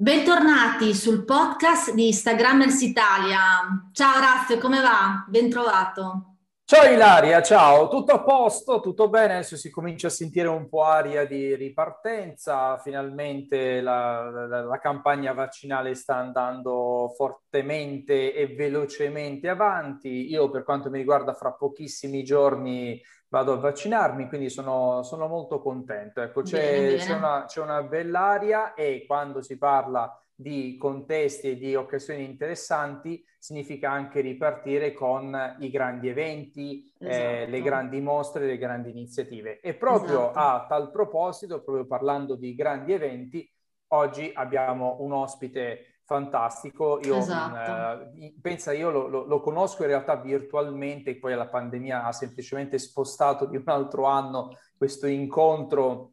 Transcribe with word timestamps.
Bentornati 0.00 0.94
sul 0.94 1.24
podcast 1.24 1.92
di 1.92 2.06
Instagrammers 2.06 2.82
Italia. 2.82 3.90
Ciao 3.90 4.20
Raffio, 4.20 4.56
come 4.58 4.80
va? 4.80 5.24
Bentrovato. 5.26 6.36
Ciao 6.64 6.88
Ilaria, 6.88 7.42
ciao, 7.42 7.88
tutto 7.88 8.12
a 8.12 8.22
posto, 8.22 8.78
tutto 8.78 9.08
bene, 9.08 9.32
adesso 9.32 9.56
si 9.56 9.70
comincia 9.70 10.06
a 10.06 10.10
sentire 10.10 10.46
un 10.46 10.68
po' 10.68 10.84
aria 10.84 11.26
di 11.26 11.56
ripartenza, 11.56 12.78
finalmente 12.78 13.80
la, 13.80 14.30
la, 14.30 14.62
la, 14.62 14.78
campagna 14.78 15.32
vaccinale 15.32 15.94
sta 15.94 16.14
andando 16.14 17.12
fortemente 17.16 18.32
e 18.34 18.54
velocemente 18.54 19.48
avanti, 19.48 20.30
io 20.30 20.48
per 20.48 20.62
quanto 20.62 20.90
mi 20.90 20.98
riguarda 20.98 21.32
fra 21.32 21.50
pochissimi 21.54 22.22
giorni 22.22 23.00
vado 23.28 23.52
a 23.52 23.56
vaccinarmi, 23.56 24.28
quindi 24.28 24.48
sono, 24.48 25.02
sono 25.02 25.28
molto 25.28 25.60
contento. 25.60 26.20
Ecco, 26.22 26.42
c'è, 26.42 26.58
bene, 26.58 26.86
bene. 26.86 26.96
c'è, 26.96 27.14
una, 27.14 27.44
c'è 27.46 27.60
una 27.60 27.82
bell'aria 27.82 28.74
e 28.74 29.04
quando 29.06 29.42
si 29.42 29.58
parla 29.58 30.20
di 30.34 30.76
contesti 30.78 31.50
e 31.50 31.56
di 31.56 31.74
occasioni 31.74 32.24
interessanti 32.24 33.24
significa 33.40 33.90
anche 33.90 34.20
ripartire 34.20 34.92
con 34.92 35.56
i 35.60 35.70
grandi 35.70 36.08
eventi, 36.08 36.92
esatto. 36.98 37.24
eh, 37.24 37.46
le 37.46 37.62
grandi 37.62 38.00
mostre, 38.00 38.46
le 38.46 38.58
grandi 38.58 38.90
iniziative. 38.90 39.60
E 39.60 39.74
proprio 39.74 40.30
esatto. 40.30 40.38
a 40.38 40.66
tal 40.68 40.90
proposito, 40.90 41.62
proprio 41.62 41.86
parlando 41.86 42.36
di 42.36 42.54
grandi 42.54 42.92
eventi, 42.92 43.50
oggi 43.88 44.30
abbiamo 44.34 44.96
un 45.00 45.12
ospite 45.12 45.87
fantastico. 46.08 46.98
Io 47.02 47.16
esatto. 47.16 48.10
eh, 48.14 48.34
pensa, 48.40 48.72
io 48.72 48.90
lo, 48.90 49.08
lo, 49.08 49.26
lo, 49.26 49.40
conosco 49.42 49.82
in 49.82 49.88
realtà 49.88 50.16
virtualmente, 50.16 51.18
poi 51.18 51.34
la 51.34 51.46
pandemia 51.46 52.04
ha 52.04 52.12
semplicemente 52.12 52.78
spostato 52.78 53.44
di 53.44 53.56
un 53.56 53.64
altro 53.66 54.06
anno 54.06 54.56
questo 54.74 55.06
incontro 55.06 56.12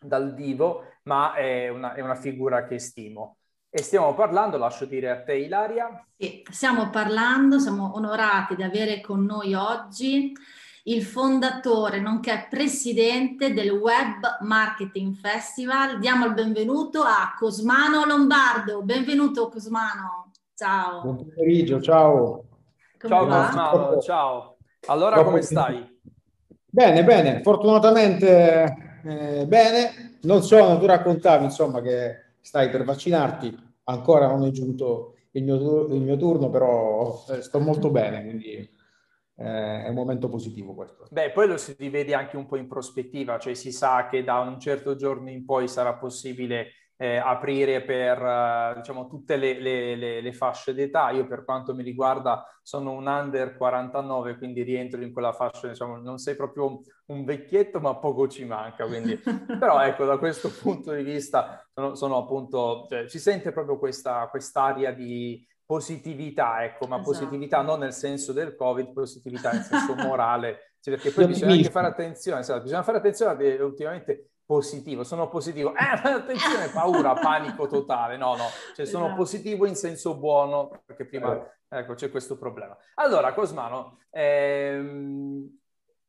dal 0.00 0.32
vivo, 0.32 0.84
ma 1.04 1.34
è 1.34 1.68
una, 1.68 1.94
è 1.94 2.00
una 2.00 2.14
figura 2.14 2.64
che 2.66 2.78
stimo. 2.78 3.38
E 3.68 3.82
stiamo 3.82 4.14
parlando, 4.14 4.58
lascio 4.58 4.84
dire 4.84 5.10
a 5.10 5.22
te 5.24 5.34
Ilaria. 5.34 6.06
Sì, 6.16 6.44
stiamo 6.48 6.90
parlando, 6.90 7.58
siamo 7.58 7.96
onorati 7.96 8.54
di 8.54 8.62
avere 8.62 9.00
con 9.00 9.24
noi 9.24 9.54
oggi 9.54 10.32
il 10.84 11.02
fondatore 11.04 12.00
nonché 12.00 12.46
presidente 12.50 13.52
del 13.52 13.70
Web 13.70 14.38
Marketing 14.40 15.14
Festival. 15.14 15.98
Diamo 16.00 16.26
il 16.26 16.34
benvenuto 16.34 17.02
a 17.02 17.34
Cosmano 17.38 18.04
Lombardo. 18.04 18.82
Benvenuto 18.82 19.48
Cosmano. 19.48 20.32
Ciao. 20.54 21.02
Buon 21.02 21.16
pomeriggio, 21.18 21.80
ciao. 21.80 22.44
Come 22.98 23.14
ciao 23.14 23.26
va? 23.26 23.46
Cosmano, 23.46 24.00
ciao. 24.00 24.56
Allora 24.86 25.16
Dopo 25.16 25.28
come 25.28 25.42
stai? 25.42 26.00
Bene, 26.64 27.04
bene, 27.04 27.42
fortunatamente 27.42 29.00
eh, 29.04 29.46
bene. 29.46 30.18
Non 30.22 30.42
so, 30.42 30.56
non 30.56 30.78
tu 30.78 30.86
raccontavi 30.86 31.44
insomma 31.44 31.80
che 31.80 32.34
stai 32.40 32.70
per 32.70 32.84
vaccinarti, 32.84 33.56
ancora 33.84 34.26
non 34.26 34.44
è 34.44 34.50
giunto 34.50 35.14
il 35.32 35.44
mio, 35.44 35.86
il 35.86 36.00
mio 36.00 36.16
turno, 36.16 36.50
però 36.50 37.24
eh, 37.28 37.42
sto 37.42 37.60
molto 37.60 37.90
bene, 37.90 38.22
quindi 38.24 38.68
eh, 39.36 39.84
è 39.84 39.88
un 39.88 39.94
momento 39.94 40.28
positivo 40.28 40.74
questo. 40.74 41.06
Beh, 41.10 41.30
poi 41.30 41.48
lo 41.48 41.56
si 41.56 41.74
rivede 41.78 42.14
anche 42.14 42.36
un 42.36 42.46
po' 42.46 42.56
in 42.56 42.68
prospettiva, 42.68 43.38
cioè 43.38 43.54
si 43.54 43.72
sa 43.72 44.06
che 44.08 44.22
da 44.24 44.38
un 44.40 44.58
certo 44.60 44.94
giorno 44.94 45.30
in 45.30 45.44
poi 45.44 45.68
sarà 45.68 45.94
possibile 45.94 46.72
eh, 47.02 47.16
aprire 47.16 47.82
per 47.82 48.22
uh, 48.22 48.76
diciamo, 48.76 49.08
tutte 49.08 49.34
le, 49.34 49.58
le, 49.58 49.96
le, 49.96 50.20
le, 50.20 50.32
fasce 50.32 50.72
d'età. 50.72 51.10
Io 51.10 51.26
per 51.26 51.44
quanto 51.44 51.74
mi 51.74 51.82
riguarda 51.82 52.46
sono 52.62 52.92
un 52.92 53.08
under 53.08 53.56
49, 53.56 54.36
quindi 54.38 54.62
rientro 54.62 55.02
in 55.02 55.12
quella 55.12 55.32
fascia, 55.32 55.66
diciamo, 55.66 55.96
non 55.96 56.18
sei 56.18 56.36
proprio 56.36 56.80
un 57.06 57.24
vecchietto, 57.24 57.80
ma 57.80 57.96
poco 57.96 58.28
ci 58.28 58.44
manca. 58.44 58.86
Quindi... 58.86 59.16
Però 59.58 59.80
ecco, 59.80 60.04
da 60.04 60.16
questo 60.18 60.48
punto 60.48 60.92
di 60.92 61.02
vista 61.02 61.66
sono, 61.74 61.96
sono 61.96 62.18
appunto, 62.18 62.86
cioè, 62.88 63.08
si 63.08 63.18
sente 63.18 63.50
proprio 63.50 63.78
questa 63.78 64.28
quest'aria 64.28 64.92
di 64.92 65.44
positività, 65.72 66.62
ecco, 66.64 66.86
ma 66.86 66.96
esatto. 66.96 67.10
positività 67.10 67.62
non 67.62 67.78
nel 67.78 67.94
senso 67.94 68.34
del 68.34 68.54
Covid, 68.54 68.92
positività 68.92 69.52
nel 69.52 69.62
senso 69.62 69.94
morale, 70.06 70.74
cioè, 70.80 70.96
perché 70.96 71.12
poi 71.12 71.28
bisogna 71.28 71.52
anche 71.52 71.70
fare 71.70 71.86
attenzione, 71.86 72.40
esatto, 72.40 72.60
bisogna 72.60 72.82
fare 72.82 72.98
attenzione 72.98 73.36
che 73.38 73.62
ultimamente 73.62 74.32
positivo, 74.44 75.02
sono 75.02 75.30
positivo, 75.30 75.72
eh, 75.74 76.10
attenzione, 76.10 76.68
paura, 76.68 77.14
panico 77.18 77.66
totale, 77.68 78.18
no, 78.18 78.36
no, 78.36 78.44
cioè 78.76 78.84
sono 78.84 79.06
esatto. 79.06 79.18
positivo 79.18 79.64
in 79.64 79.74
senso 79.74 80.18
buono, 80.18 80.82
perché 80.84 81.06
prima, 81.06 81.34
eh. 81.34 81.78
ecco, 81.78 81.94
c'è 81.94 82.10
questo 82.10 82.36
problema. 82.36 82.76
Allora, 82.96 83.32
Cosmano, 83.32 84.00
ehm, 84.10 85.58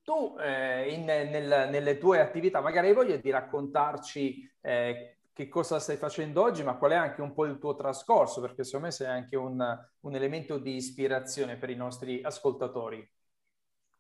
tu 0.04 0.36
eh, 0.42 0.92
in, 0.92 1.06
nel, 1.06 1.70
nelle 1.70 1.98
tue 1.98 2.20
attività, 2.20 2.60
magari 2.60 2.90
hai 2.90 2.94
voglia 2.94 3.16
di 3.16 3.30
raccontarci 3.30 4.52
eh, 4.60 5.13
che 5.34 5.50
cosa 5.50 5.80
stai 5.80 5.98
facendo 5.98 6.44
oggi, 6.44 6.64
ma 6.64 6.78
qual 6.78 6.92
è 6.92 6.96
anche 6.96 7.22
un 7.22 7.34
po' 7.34 7.46
il 7.46 7.58
tuo 7.58 7.76
trascorso, 7.76 8.40
perché 8.40 8.64
secondo 8.64 8.86
me 8.86 8.92
sei 8.92 9.08
anche 9.08 9.36
un, 9.36 9.62
un 10.02 10.16
elemento 10.16 10.60
di 10.60 10.76
ispirazione 10.76 11.58
per 11.58 11.72
i 11.72 11.76
nostri 11.76 12.22
ascoltatori. 12.22 13.06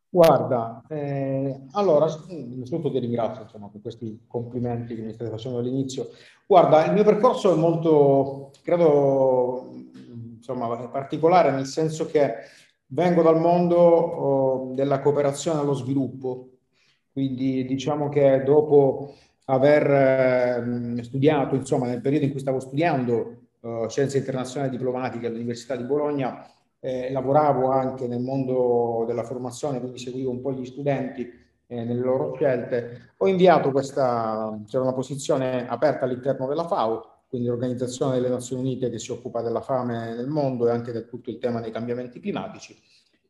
Guarda, 0.09 0.83
eh, 0.89 1.65
allora, 1.71 2.05
innanzitutto 2.27 2.91
ti 2.91 2.99
ringrazio 2.99 3.41
insomma, 3.41 3.67
per 3.67 3.81
questi 3.81 4.25
complimenti 4.27 4.93
che 4.93 5.01
mi 5.01 5.11
state 5.11 5.31
facendo 5.31 5.57
all'inizio. 5.57 6.09
Guarda, 6.45 6.85
il 6.85 6.93
mio 6.93 7.03
percorso 7.03 7.51
è 7.51 7.57
molto, 7.57 8.51
credo, 8.61 9.71
insomma, 10.35 10.87
particolare, 10.87 11.49
nel 11.49 11.65
senso 11.65 12.05
che 12.05 12.35
vengo 12.87 13.23
dal 13.23 13.39
mondo 13.39 13.77
oh, 13.77 14.73
della 14.75 14.99
cooperazione 14.99 15.59
allo 15.59 15.73
sviluppo, 15.73 16.49
quindi 17.11 17.65
diciamo 17.65 18.09
che 18.09 18.43
dopo 18.43 19.15
aver 19.45 20.97
eh, 20.99 21.03
studiato, 21.03 21.55
insomma, 21.55 21.87
nel 21.87 22.01
periodo 22.01 22.25
in 22.25 22.31
cui 22.31 22.39
stavo 22.39 22.59
studiando 22.59 23.37
eh, 23.61 23.85
scienze 23.89 24.17
internazionali 24.17 24.71
diplomatiche 24.71 25.27
all'Università 25.27 25.75
di 25.75 25.83
Bologna, 25.83 26.45
eh, 26.79 27.11
lavoravo 27.11 27.69
anche 27.69 28.07
nel 28.07 28.21
mondo 28.21 29.05
della 29.07 29.23
formazione, 29.23 29.79
quindi 29.79 29.99
seguivo 29.99 30.31
un 30.31 30.41
po' 30.41 30.51
gli 30.51 30.65
studenti 30.65 31.29
eh, 31.67 31.83
nelle 31.83 32.01
loro 32.01 32.33
scelte. 32.35 33.13
Ho 33.17 33.27
inviato 33.27 33.71
questa, 33.71 34.59
c'era 34.67 34.83
una 34.83 34.93
posizione 34.93 35.67
aperta 35.67 36.05
all'interno 36.05 36.47
della 36.47 36.67
FAO, 36.67 37.11
quindi 37.27 37.47
l'Organizzazione 37.47 38.13
delle 38.13 38.29
Nazioni 38.29 38.61
Unite 38.61 38.89
che 38.89 38.99
si 38.99 39.11
occupa 39.11 39.41
della 39.41 39.61
fame 39.61 40.13
nel 40.13 40.27
mondo 40.27 40.67
e 40.67 40.71
anche 40.71 40.91
del 40.91 41.07
tutto 41.07 41.29
il 41.29 41.39
tema 41.39 41.61
dei 41.61 41.71
cambiamenti 41.71 42.19
climatici. 42.19 42.77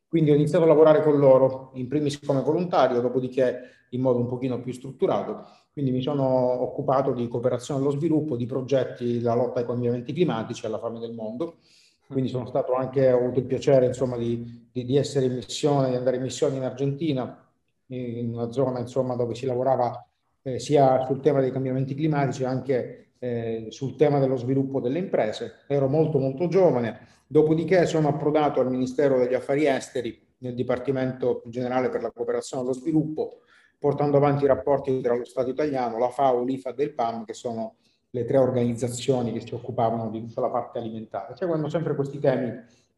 Quindi 0.08 0.32
ho 0.32 0.36
iniziato 0.36 0.66
a 0.66 0.68
lavorare 0.68 1.02
con 1.02 1.18
loro, 1.18 1.72
in 1.76 1.88
primis 1.88 2.20
come 2.20 2.42
volontario, 2.42 3.02
dopodiché 3.02 3.83
in 3.96 4.02
modo 4.02 4.20
un 4.20 4.28
pochino 4.28 4.60
più 4.60 4.72
strutturato 4.74 5.46
quindi 5.74 5.90
mi 5.90 6.04
sono 6.04 6.24
occupato 6.24 7.14
di 7.14 7.28
cooperazione 7.28 7.82
allo 7.82 7.90
sviluppo, 7.90 8.36
di 8.36 8.46
progetti 8.46 9.18
della 9.18 9.34
lotta 9.34 9.60
ai 9.60 9.66
cambiamenti 9.66 10.14
climatici 10.14 10.64
e 10.64 10.68
alla 10.68 10.78
fame 10.78 11.00
del 11.00 11.14
mondo. 11.14 11.58
Quindi 12.06 12.30
sono 12.30 12.46
stato 12.46 12.76
anche, 12.76 13.12
ho 13.12 13.18
avuto 13.18 13.40
il 13.40 13.46
piacere 13.46 13.88
insomma, 13.88 14.16
di, 14.16 14.70
di, 14.72 14.86
di 14.86 14.98
essere 14.98 15.26
in 15.26 15.34
missione, 15.34 15.90
di 15.90 15.96
andare 15.96 16.18
in 16.18 16.22
missione 16.22 16.58
in 16.58 16.64
Argentina, 16.64 17.44
in 17.88 18.34
una 18.34 18.52
zona 18.52 18.80
insomma, 18.80 19.16
dove 19.16 19.34
si 19.34 19.48
lavorava 19.48 20.08
eh, 20.44 20.60
sia 20.60 21.04
sul 21.08 21.22
tema 21.22 21.42
dei 21.42 21.52
cambiamenti 21.52 21.96
climatici, 21.96 22.44
anche 22.44 23.14
eh, 23.18 23.66
sul 23.70 23.96
tema 23.96 24.20
dello 24.20 24.36
sviluppo 24.36 24.80
delle 24.80 25.00
imprese. 25.00 25.64
Ero 25.68 25.88
molto 25.88 26.20
molto 26.20 26.48
giovane, 26.50 27.08
dopodiché 27.26 27.88
sono 27.88 28.10
approdato 28.10 28.60
al 28.60 28.70
Ministero 28.70 29.18
degli 29.18 29.34
Affari 29.34 29.66
Esteri, 29.66 30.22
nel 30.38 30.54
Dipartimento 30.54 31.42
Generale 31.48 31.90
per 31.90 32.04
la 32.04 32.12
Cooperazione 32.12 32.64
allo 32.64 32.74
Sviluppo, 32.74 33.40
portando 33.84 34.16
avanti 34.16 34.46
i 34.46 34.48
rapporti 34.48 35.02
tra 35.02 35.14
lo 35.14 35.26
Stato 35.26 35.50
italiano, 35.50 35.98
la 35.98 36.08
FAO, 36.08 36.46
l'IFAD 36.46 36.80
e 36.80 36.84
il 36.84 36.94
PAM, 36.94 37.26
che 37.26 37.34
sono 37.34 37.76
le 38.12 38.24
tre 38.24 38.38
organizzazioni 38.38 39.34
che 39.34 39.42
si 39.42 39.54
occupavano 39.54 40.10
di 40.10 40.26
tutta 40.26 40.40
la 40.40 40.48
parte 40.48 40.80
alimentare. 40.80 41.36
Seguono 41.36 41.68
sempre 41.68 41.94
questi 41.94 42.18
temi 42.18 42.50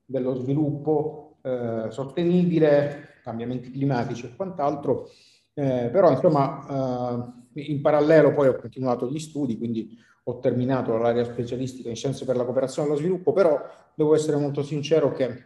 dello 0.05 0.35
sviluppo 0.35 1.37
eh, 1.41 1.87
sostenibile, 1.89 3.15
cambiamenti 3.23 3.71
climatici 3.71 4.27
e 4.27 4.35
quant'altro, 4.35 5.09
eh, 5.55 5.89
però 5.91 6.11
insomma 6.11 7.33
eh, 7.55 7.71
in 7.71 7.81
parallelo 7.81 8.35
poi 8.35 8.49
ho 8.49 8.55
continuato 8.55 9.09
gli 9.09 9.17
studi, 9.17 9.57
quindi 9.57 9.97
ho 10.25 10.37
terminato 10.37 10.95
l'area 10.97 11.23
specialistica 11.23 11.89
in 11.89 11.95
scienze 11.95 12.25
per 12.25 12.35
la 12.35 12.43
cooperazione 12.43 12.89
e 12.89 12.91
lo 12.91 12.97
sviluppo, 12.97 13.33
però 13.33 13.59
devo 13.95 14.13
essere 14.13 14.37
molto 14.37 14.61
sincero 14.61 15.11
che 15.13 15.45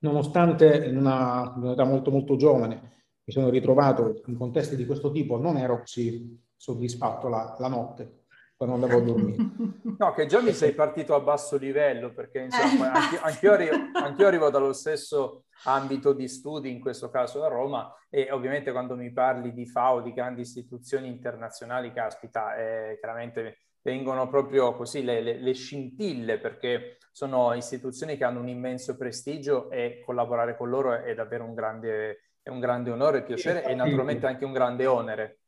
nonostante 0.00 0.84
in 0.84 0.98
una, 0.98 1.54
in 1.56 1.62
un'età 1.62 1.84
molto 1.84 2.10
molto 2.10 2.36
giovane 2.36 2.92
mi 3.26 3.32
sono 3.32 3.48
ritrovato 3.48 4.22
in 4.26 4.36
contesti 4.36 4.76
di 4.76 4.86
questo 4.86 5.10
tipo, 5.10 5.36
non 5.36 5.56
ero 5.56 5.80
così 5.80 6.40
soddisfatto 6.54 7.28
la, 7.28 7.56
la 7.58 7.68
notte. 7.68 8.24
quando 8.56 8.76
andavo 8.76 8.98
a 8.98 9.02
dormire. 9.02 9.44
No, 9.98 10.12
che 10.12 10.26
già 10.26 10.42
mi 10.42 10.52
sei 10.52 10.72
partito 10.72 11.14
a 11.14 11.20
basso 11.20 11.56
livello, 11.56 12.12
perché 12.12 12.40
insomma, 12.40 12.92
anch'io, 12.92 13.18
anch'io, 13.22 13.52
arrivo, 13.52 13.76
anch'io 13.94 14.26
arrivo 14.26 14.50
dallo 14.50 14.74
stesso 14.74 15.44
ambito 15.64 16.12
di 16.12 16.28
studi, 16.28 16.70
in 16.70 16.80
questo 16.80 17.08
caso 17.08 17.42
a 17.42 17.48
Roma, 17.48 17.90
e 18.10 18.30
ovviamente 18.30 18.72
quando 18.72 18.94
mi 18.94 19.10
parli 19.10 19.54
di 19.54 19.66
FAO, 19.66 20.02
di 20.02 20.12
grandi 20.12 20.42
istituzioni 20.42 21.08
internazionali, 21.08 21.92
caspita, 21.92 22.56
eh, 22.56 22.98
chiaramente 23.00 23.60
vengono 23.80 24.28
proprio 24.28 24.74
così 24.74 25.02
le, 25.02 25.22
le, 25.22 25.38
le, 25.38 25.52
scintille, 25.54 26.38
perché 26.38 26.98
sono 27.10 27.54
istituzioni 27.54 28.16
che 28.16 28.24
hanno 28.24 28.40
un 28.40 28.48
immenso 28.48 28.96
prestigio 28.96 29.70
e 29.70 30.02
collaborare 30.04 30.56
con 30.56 30.68
loro 30.68 30.92
è 30.92 31.14
davvero 31.14 31.44
un 31.44 31.54
grande, 31.54 32.32
è 32.46 32.50
un 32.50 32.60
grande 32.60 32.92
onore 32.92 33.18
e 33.18 33.22
piacere 33.24 33.64
e 33.64 33.74
naturalmente 33.74 34.24
anche 34.24 34.44
un 34.44 34.52
grande 34.52 34.86
onere. 34.86 35.38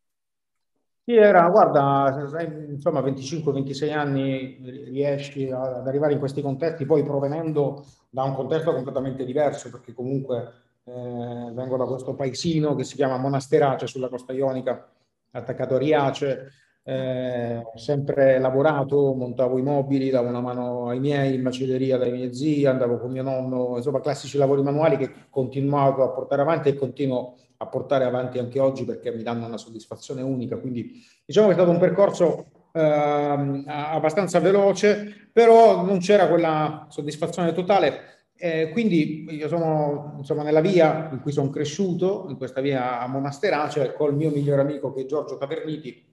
Sì, 1.05 1.15
era, 1.15 1.49
guarda, 1.49 2.29
insomma, 2.69 3.01
25-26 3.01 3.93
anni 3.93 4.59
riesci 4.91 5.49
ad 5.49 5.87
arrivare 5.87 6.15
in 6.15 6.19
questi 6.19 6.43
contesti, 6.43 6.87
poi 6.87 7.05
provenendo 7.05 7.87
da 8.11 8.25
un 8.25 8.35
contesto 8.35 8.75
completamente 8.75 9.25
diverso, 9.25 9.71
perché 9.71 9.95
comunque 9.95 10.53
eh, 10.83 11.53
vengo 11.53 11.77
da 11.77 11.87
questo 11.87 12.15
paesino 12.15 12.75
che 12.75 12.83
si 12.83 12.97
chiama 12.97 13.17
Monasterace 13.17 13.87
sulla 13.87 14.09
costa 14.09 14.33
ionica, 14.33 14.91
attaccato 15.31 15.77
a 15.77 15.79
Riace, 15.79 16.51
eh, 16.89 17.67
sempre 17.75 18.39
lavorato, 18.39 19.13
montavo 19.13 19.59
i 19.59 19.63
mobili, 19.63 20.09
davo 20.09 20.29
una 20.29 20.41
mano 20.41 20.89
ai 20.89 21.01
miei 21.01 21.35
in 21.35 21.43
macelleria 21.43 21.99
dai 21.99 22.11
miei 22.11 22.33
zii, 22.33 22.65
andavo 22.65 22.99
con 22.99 23.11
mio 23.11 23.23
nonno, 23.23 23.75
insomma 23.77 24.01
classici 24.01 24.39
lavori 24.39 24.63
manuali 24.63 24.97
che 24.97 25.11
continuavo 25.29 26.03
a 26.03 26.09
portare 26.09 26.41
avanti 26.41 26.71
e 26.71 26.75
continuo 26.75 27.37
a 27.59 27.67
portare 27.67 28.05
avanti 28.05 28.39
anche 28.39 28.59
oggi 28.59 28.87
perché 28.87 29.13
mi 29.13 29.23
danno 29.23 29.45
una 29.45 29.59
soddisfazione 29.59 30.23
unica. 30.23 30.57
Quindi 30.57 31.05
diciamo 31.27 31.49
che 31.49 31.53
è 31.53 31.57
stato 31.57 31.71
un 31.71 31.79
percorso 31.79 32.47
eh, 32.73 33.65
abbastanza 33.67 34.41
veloce, 34.41 35.29
però 35.31 35.85
non 35.85 35.99
c'era 35.99 36.27
quella 36.27 36.87
soddisfazione 36.89 37.53
totale. 37.53 38.31
Eh, 38.35 38.71
quindi 38.71 39.27
io 39.29 39.49
sono 39.49 40.15
insomma, 40.17 40.43
nella 40.43 40.63
via 40.63 41.11
in 41.13 41.21
cui 41.21 41.33
sono 41.33 41.51
cresciuto, 41.51 42.25
in 42.31 42.39
questa 42.39 42.63
via 42.63 42.99
a 43.01 43.07
Monasterace, 43.09 43.93
col 43.93 44.15
mio 44.15 44.31
migliore 44.31 44.63
amico 44.63 44.91
che 44.95 45.03
è 45.03 45.07
Giorgio 45.07 45.37
Taverniti, 45.37 46.08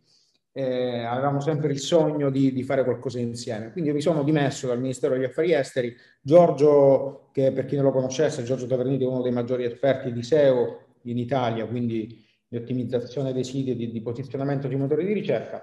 eh, 0.58 1.04
avevamo 1.04 1.42
sempre 1.42 1.70
il 1.74 1.80
sogno 1.80 2.30
di, 2.30 2.54
di, 2.54 2.64
fare 2.64 2.86
qualcosa 2.86 3.20
insieme. 3.20 3.74
Quindi 3.74 3.90
io 3.90 3.96
mi 3.96 4.02
sono 4.02 4.24
dimesso 4.24 4.68
dal 4.68 4.80
Ministero 4.80 5.14
degli 5.14 5.26
Affari 5.26 5.52
Esteri. 5.52 5.94
Giorgio, 6.22 7.28
che 7.34 7.52
per 7.52 7.66
chi 7.66 7.76
non 7.76 7.84
lo 7.84 7.92
conoscesse, 7.92 8.42
Giorgio 8.44 8.66
Taverniti 8.66 9.04
è 9.04 9.08
uno 9.08 9.22
dei 9.22 9.34
maggiori 9.34 9.66
esperti 9.66 10.14
di 10.14 10.24
SEO 10.24 10.84
in 11.04 11.18
Italia, 11.18 11.66
quindi 11.66 12.26
di 12.48 12.56
ottimizzazione 12.56 13.34
dei 13.34 13.44
siti 13.44 13.72
e 13.72 13.76
di, 13.76 13.92
di 13.92 14.02
posizionamento 14.02 14.70
di 14.70 14.78
motori 14.78 15.06
di 15.06 15.12
ricerca. 15.12 15.62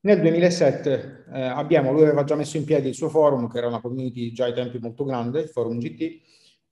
Nel 0.00 0.20
2007 0.20 1.26
eh, 1.32 1.40
abbiamo, 1.42 1.92
lui 1.92 2.02
aveva 2.02 2.24
già 2.24 2.34
messo 2.34 2.56
in 2.56 2.64
piedi 2.64 2.88
il 2.88 2.96
suo 2.96 3.10
forum, 3.10 3.48
che 3.48 3.58
era 3.58 3.68
una 3.68 3.80
community 3.80 4.32
già 4.32 4.46
ai 4.46 4.54
tempi 4.54 4.78
molto 4.80 5.04
grande, 5.04 5.42
il 5.42 5.48
forum 5.50 5.78
GT, 5.78 6.20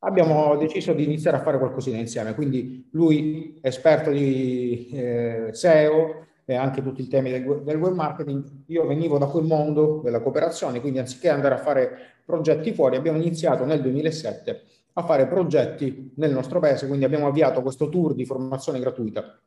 abbiamo 0.01 0.57
deciso 0.57 0.93
di 0.93 1.05
iniziare 1.05 1.37
a 1.37 1.43
fare 1.43 1.59
qualcosina 1.59 1.99
insieme. 1.99 2.35
Quindi 2.35 2.89
lui, 2.91 3.61
esperto 3.63 4.11
di 4.11 4.89
eh, 4.93 5.51
SEO 5.53 6.27
e 6.51 6.57
anche 6.57 6.83
tutti 6.83 7.03
i 7.03 7.07
temi 7.07 7.31
del, 7.31 7.63
del, 7.63 7.77
web 7.77 7.95
marketing, 7.95 8.65
io 8.67 8.85
venivo 8.85 9.19
da 9.19 9.27
quel 9.27 9.45
mondo 9.45 10.01
della 10.03 10.21
cooperazione, 10.21 10.81
quindi 10.81 10.99
anziché 10.99 11.29
andare 11.29 11.55
a 11.55 11.59
fare 11.59 11.97
progetti 12.25 12.73
fuori, 12.73 12.97
abbiamo 12.97 13.19
iniziato 13.19 13.65
nel 13.65 13.81
2007 13.81 14.65
a 14.95 15.05
fare 15.05 15.29
progetti 15.29 16.13
nel 16.17 16.33
nostro 16.33 16.59
paese, 16.59 16.89
quindi 16.89 17.05
abbiamo 17.05 17.29
avviato 17.29 17.63
questo 17.63 17.89
tour 17.89 18.15
di 18.15 18.27
formazione 18.27 18.81
gratuita 18.81 19.41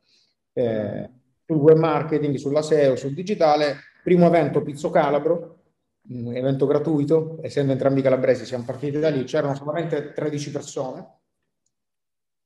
eh, 0.53 1.09
sul 1.45 1.57
web 1.57 1.77
marketing, 1.77 2.35
sulla 2.35 2.61
SEO, 2.61 2.95
sul 2.95 3.13
digitale, 3.13 3.75
primo 4.01 4.25
evento 4.25 4.61
Pizzo 4.61 4.89
Calabro, 4.89 5.57
un 6.07 6.33
evento 6.33 6.65
gratuito, 6.65 7.37
essendo 7.41 7.73
entrambi 7.73 8.01
calabresi 8.01 8.45
siamo 8.45 8.63
partiti 8.63 8.99
da 8.99 9.09
lì, 9.09 9.25
c'erano 9.25 9.55
solamente 9.55 10.13
13 10.13 10.51
persone, 10.51 11.07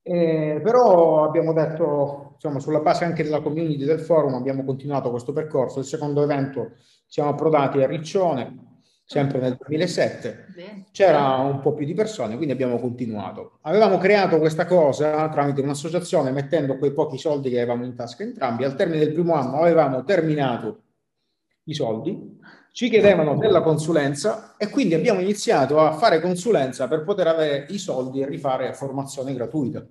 eh, 0.08 0.60
però 0.62 1.24
abbiamo 1.24 1.52
detto, 1.52 2.32
insomma, 2.34 2.60
sulla 2.60 2.80
base 2.80 3.04
anche 3.04 3.22
della 3.22 3.40
community 3.40 3.84
del 3.84 4.00
forum 4.00 4.34
abbiamo 4.34 4.64
continuato 4.64 5.10
questo 5.10 5.32
percorso, 5.32 5.80
il 5.80 5.84
secondo 5.84 6.22
evento 6.22 6.72
siamo 7.06 7.30
approdati 7.30 7.82
a 7.82 7.86
Riccione, 7.86 8.66
sempre 9.04 9.38
nel 9.38 9.56
2007, 9.58 10.46
c'era 10.92 11.36
un 11.36 11.60
po' 11.60 11.72
più 11.72 11.86
di 11.86 11.94
persone, 11.94 12.36
quindi 12.36 12.52
abbiamo 12.52 12.78
continuato. 12.78 13.58
Avevamo 13.62 13.98
creato 13.98 14.38
questa 14.38 14.66
cosa 14.66 15.28
tramite 15.30 15.60
un'associazione 15.60 16.30
mettendo 16.30 16.76
quei 16.76 16.92
pochi 16.92 17.18
soldi 17.18 17.50
che 17.50 17.56
avevamo 17.56 17.84
in 17.84 17.94
tasca 17.94 18.22
entrambi. 18.22 18.64
Al 18.64 18.74
termine 18.74 19.04
del 19.04 19.12
primo 19.14 19.34
anno 19.34 19.60
avevamo 19.60 20.04
terminato 20.04 20.82
i 21.64 21.74
soldi, 21.74 22.38
ci 22.72 22.88
chiedevano 22.90 23.36
della 23.36 23.62
consulenza 23.62 24.54
e 24.56 24.68
quindi 24.68 24.94
abbiamo 24.94 25.20
iniziato 25.20 25.80
a 25.80 25.92
fare 25.92 26.20
consulenza 26.20 26.86
per 26.86 27.02
poter 27.02 27.26
avere 27.26 27.66
i 27.70 27.78
soldi 27.78 28.20
e 28.20 28.26
rifare 28.26 28.72
formazione 28.74 29.34
gratuita. 29.34 29.84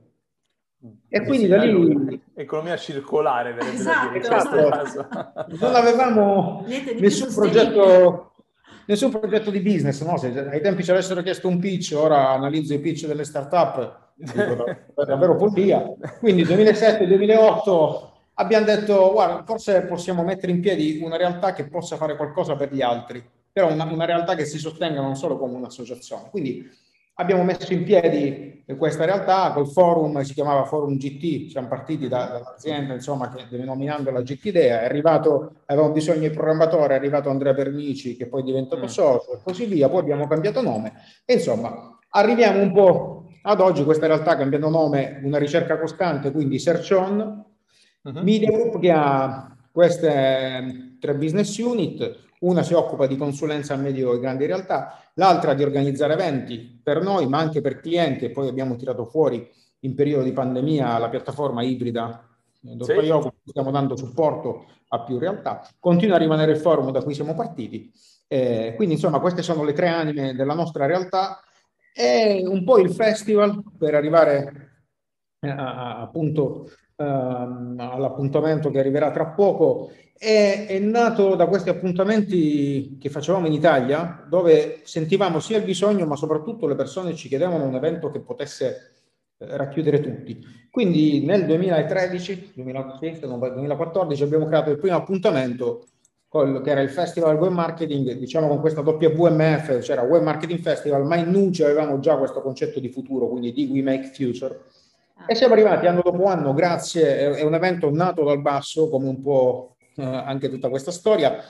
E 1.09 1.23
quindi 1.23 1.47
da 1.47 1.57
lì... 1.57 2.21
Economia 2.35 2.77
circolare, 2.77 3.57
esatto, 3.59 4.15
esatto. 4.15 5.55
Non 5.59 5.75
avevamo 5.75 6.65
nessun 6.99 7.33
progetto 7.33 8.27
nessun 8.87 9.11
progetto 9.11 9.51
di 9.51 9.59
business, 9.59 10.01
no? 10.03 10.17
Se 10.17 10.27
ai 10.27 10.61
tempi 10.61 10.83
ci 10.83 10.91
avessero 10.91 11.21
chiesto 11.21 11.47
un 11.47 11.59
pitch, 11.59 11.93
ora 11.95 12.29
analizzo 12.29 12.73
i 12.73 12.79
pitch 12.79 13.05
delle 13.05 13.23
start-up, 13.23 14.13
è 14.17 14.95
davvero 15.05 15.37
follia. 15.37 15.93
Quindi 16.19 16.43
2007-2008 16.43 18.09
abbiamo 18.35 18.65
detto, 18.65 19.11
guarda, 19.11 19.43
forse 19.43 19.81
possiamo 19.83 20.23
mettere 20.23 20.51
in 20.51 20.61
piedi 20.61 20.99
una 21.03 21.17
realtà 21.17 21.53
che 21.53 21.67
possa 21.67 21.97
fare 21.97 22.15
qualcosa 22.15 22.55
per 22.55 22.73
gli 22.73 22.81
altri, 22.81 23.23
però 23.51 23.71
una, 23.71 23.83
una 23.85 24.05
realtà 24.05 24.35
che 24.35 24.45
si 24.45 24.57
sostenga 24.57 25.01
non 25.01 25.15
solo 25.15 25.37
come 25.37 25.55
un'associazione. 25.55 26.29
Quindi 26.29 26.69
Abbiamo 27.19 27.43
messo 27.43 27.73
in 27.73 27.83
piedi 27.83 28.63
questa 28.77 29.05
realtà 29.05 29.51
col 29.53 29.67
forum, 29.67 30.21
si 30.21 30.33
chiamava 30.33 30.65
Forum 30.65 30.97
GT, 30.97 31.49
siamo 31.49 31.67
partiti 31.67 32.07
da, 32.07 32.25
dall'azienda 32.25 32.93
insomma, 32.93 33.29
che 33.29 33.45
denominando 33.49 34.11
la 34.11 34.21
GT 34.21 34.45
Idea, 34.45 34.81
è 34.81 34.85
arrivato, 34.85 35.61
avevamo 35.65 35.93
bisogno 35.93 36.27
di 36.27 36.29
programmatore, 36.29 36.93
è 36.93 36.97
arrivato 36.97 37.29
Andrea 37.29 37.53
Pernici 37.53 38.17
che 38.17 38.27
poi 38.27 38.41
è 38.41 38.43
diventato 38.45 38.83
mm. 38.83 38.87
socio 38.87 39.33
e 39.33 39.39
così 39.41 39.65
via, 39.65 39.87
poi 39.89 40.01
abbiamo 40.01 40.27
cambiato 40.27 40.61
nome 40.61 40.93
e 41.25 41.35
insomma 41.35 41.97
arriviamo 42.09 42.61
un 42.61 42.73
po' 42.73 43.29
ad 43.41 43.61
oggi, 43.61 43.83
questa 43.85 44.07
realtà 44.07 44.35
cambiando 44.35 44.69
nome, 44.69 45.21
una 45.23 45.37
ricerca 45.37 45.79
costante, 45.79 46.31
quindi 46.31 46.59
Search 46.59 46.91
On, 46.91 47.45
uh-huh. 48.01 48.21
Media 48.21 48.51
Group 48.51 48.79
che 48.79 48.91
ha 48.91 49.57
queste 49.71 50.97
tre 50.99 51.15
business 51.15 51.57
unit, 51.57 52.25
una 52.39 52.63
si 52.63 52.73
occupa 52.73 53.07
di 53.07 53.17
consulenza 53.17 53.73
a 53.73 53.77
medio 53.77 54.13
e 54.13 54.19
grandi 54.19 54.45
realtà, 54.45 55.01
l'altra 55.15 55.53
di 55.53 55.63
organizzare 55.63 56.13
eventi 56.13 56.79
per 56.81 57.01
noi, 57.01 57.27
ma 57.27 57.39
anche 57.39 57.61
per 57.61 57.79
clienti, 57.79 58.25
e 58.25 58.31
poi 58.31 58.47
abbiamo 58.47 58.75
tirato 58.75 59.05
fuori 59.05 59.49
in 59.81 59.95
periodo 59.95 60.23
di 60.23 60.31
pandemia 60.31 60.97
la 60.97 61.09
piattaforma 61.09 61.63
ibrida 61.63 62.27
Dottor 62.59 63.01
sì. 63.01 63.07
Yoga, 63.07 63.33
stiamo 63.45 63.71
dando 63.71 63.95
supporto 63.95 64.65
a 64.89 65.03
più 65.03 65.17
realtà. 65.17 65.67
Continua 65.79 66.15
a 66.15 66.19
rimanere 66.19 66.51
il 66.51 66.57
forum 66.57 66.91
da 66.91 67.01
cui 67.01 67.13
siamo 67.13 67.33
partiti. 67.35 67.91
Eh, 68.27 68.73
quindi, 68.75 68.95
insomma, 68.95 69.19
queste 69.19 69.41
sono 69.41 69.63
le 69.63 69.73
tre 69.73 69.87
anime 69.87 70.33
della 70.35 70.53
nostra 70.53 70.85
realtà 70.85 71.39
e 71.93 72.43
un 72.45 72.63
po' 72.63 72.79
il 72.79 72.91
festival 72.91 73.63
per 73.77 73.95
arrivare 73.95 74.71
a, 75.39 75.55
a, 75.55 76.01
appunto 76.01 76.69
uh, 76.97 77.03
all'appuntamento 77.03 78.69
che 78.69 78.79
arriverà 78.79 79.11
tra 79.11 79.27
poco 79.27 79.91
è, 80.17 80.65
è, 80.67 80.79
nato 80.79 81.35
da 81.35 81.45
questi 81.45 81.69
appuntamenti 81.69 82.97
che 82.99 83.09
facevamo 83.09 83.45
in 83.45 83.53
Italia, 83.53 84.25
dove 84.27 84.81
sentivamo 84.83 85.39
sia 85.39 85.57
il 85.57 85.63
bisogno, 85.63 86.05
ma 86.05 86.15
soprattutto 86.15 86.65
le 86.67 86.75
persone 86.75 87.13
ci 87.15 87.27
chiedevano 87.27 87.65
un 87.65 87.75
evento 87.75 88.09
che 88.09 88.19
potesse 88.19 88.91
eh, 89.37 89.57
racchiudere 89.57 90.01
tutti. 90.01 90.43
Quindi 90.71 91.23
nel 91.23 91.45
2013, 91.45 92.53
2014 92.55 94.23
abbiamo 94.23 94.47
creato 94.47 94.71
il 94.71 94.79
primo 94.79 94.95
appuntamento 94.95 95.85
col, 96.27 96.61
che 96.61 96.71
era 96.71 96.81
il 96.81 96.89
Festival 96.89 97.37
Web 97.37 97.51
Marketing, 97.51 98.13
diciamo 98.13 98.47
con 98.47 98.59
questa 98.59 98.81
WMF, 98.81 99.79
c'era 99.79 100.01
Web 100.01 100.23
Marketing 100.23 100.59
Festival, 100.59 101.05
ma 101.05 101.15
in 101.15 101.29
Nuce 101.29 101.63
avevamo 101.63 101.99
già 101.99 102.17
questo 102.17 102.41
concetto 102.41 102.79
di 102.79 102.89
futuro, 102.89 103.27
quindi 103.27 103.53
di 103.53 103.67
We 103.71 103.81
Make 103.81 104.11
Future. 104.13 104.59
E 105.25 105.35
siamo 105.35 105.53
arrivati 105.53 105.87
anno 105.87 106.01
dopo 106.03 106.25
anno, 106.25 106.53
grazie, 106.53 107.35
è 107.35 107.43
un 107.43 107.53
evento 107.53 107.89
nato 107.91 108.23
dal 108.23 108.41
basso, 108.41 108.89
come 108.89 109.07
un 109.07 109.21
po' 109.21 109.75
eh, 109.95 110.03
anche 110.03 110.49
tutta 110.49 110.69
questa 110.69 110.91
storia. 110.91 111.43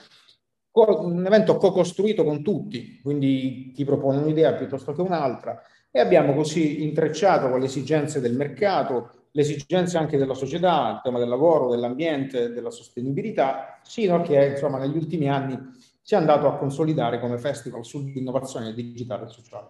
Un 0.70 1.26
evento 1.26 1.56
co-costruito 1.56 2.22
con 2.22 2.42
tutti, 2.42 3.00
quindi 3.02 3.72
chi 3.74 3.84
propone 3.84 4.18
un'idea 4.18 4.52
piuttosto 4.52 4.92
che 4.92 5.00
un'altra, 5.00 5.60
e 5.90 6.00
abbiamo 6.00 6.34
così 6.34 6.84
intrecciato 6.84 7.48
con 7.50 7.58
le 7.58 7.66
esigenze 7.66 8.20
del 8.20 8.34
mercato, 8.34 9.10
le 9.32 9.42
esigenze 9.42 9.98
anche 9.98 10.16
della 10.16 10.34
società, 10.34 10.90
il 10.90 11.00
tema 11.02 11.18
del 11.18 11.28
lavoro, 11.28 11.68
dell'ambiente, 11.68 12.50
della 12.50 12.70
sostenibilità, 12.70 13.80
sino 13.82 14.16
a 14.16 14.20
che 14.22 14.46
insomma 14.46 14.78
negli 14.78 14.96
ultimi 14.96 15.28
anni 15.28 15.58
si 16.00 16.14
è 16.14 16.16
andato 16.16 16.46
a 16.46 16.56
consolidare 16.56 17.18
come 17.18 17.38
festival 17.38 17.84
sull'innovazione 17.84 18.72
digitale 18.72 19.26
e 19.26 19.28
sociale. 19.28 19.68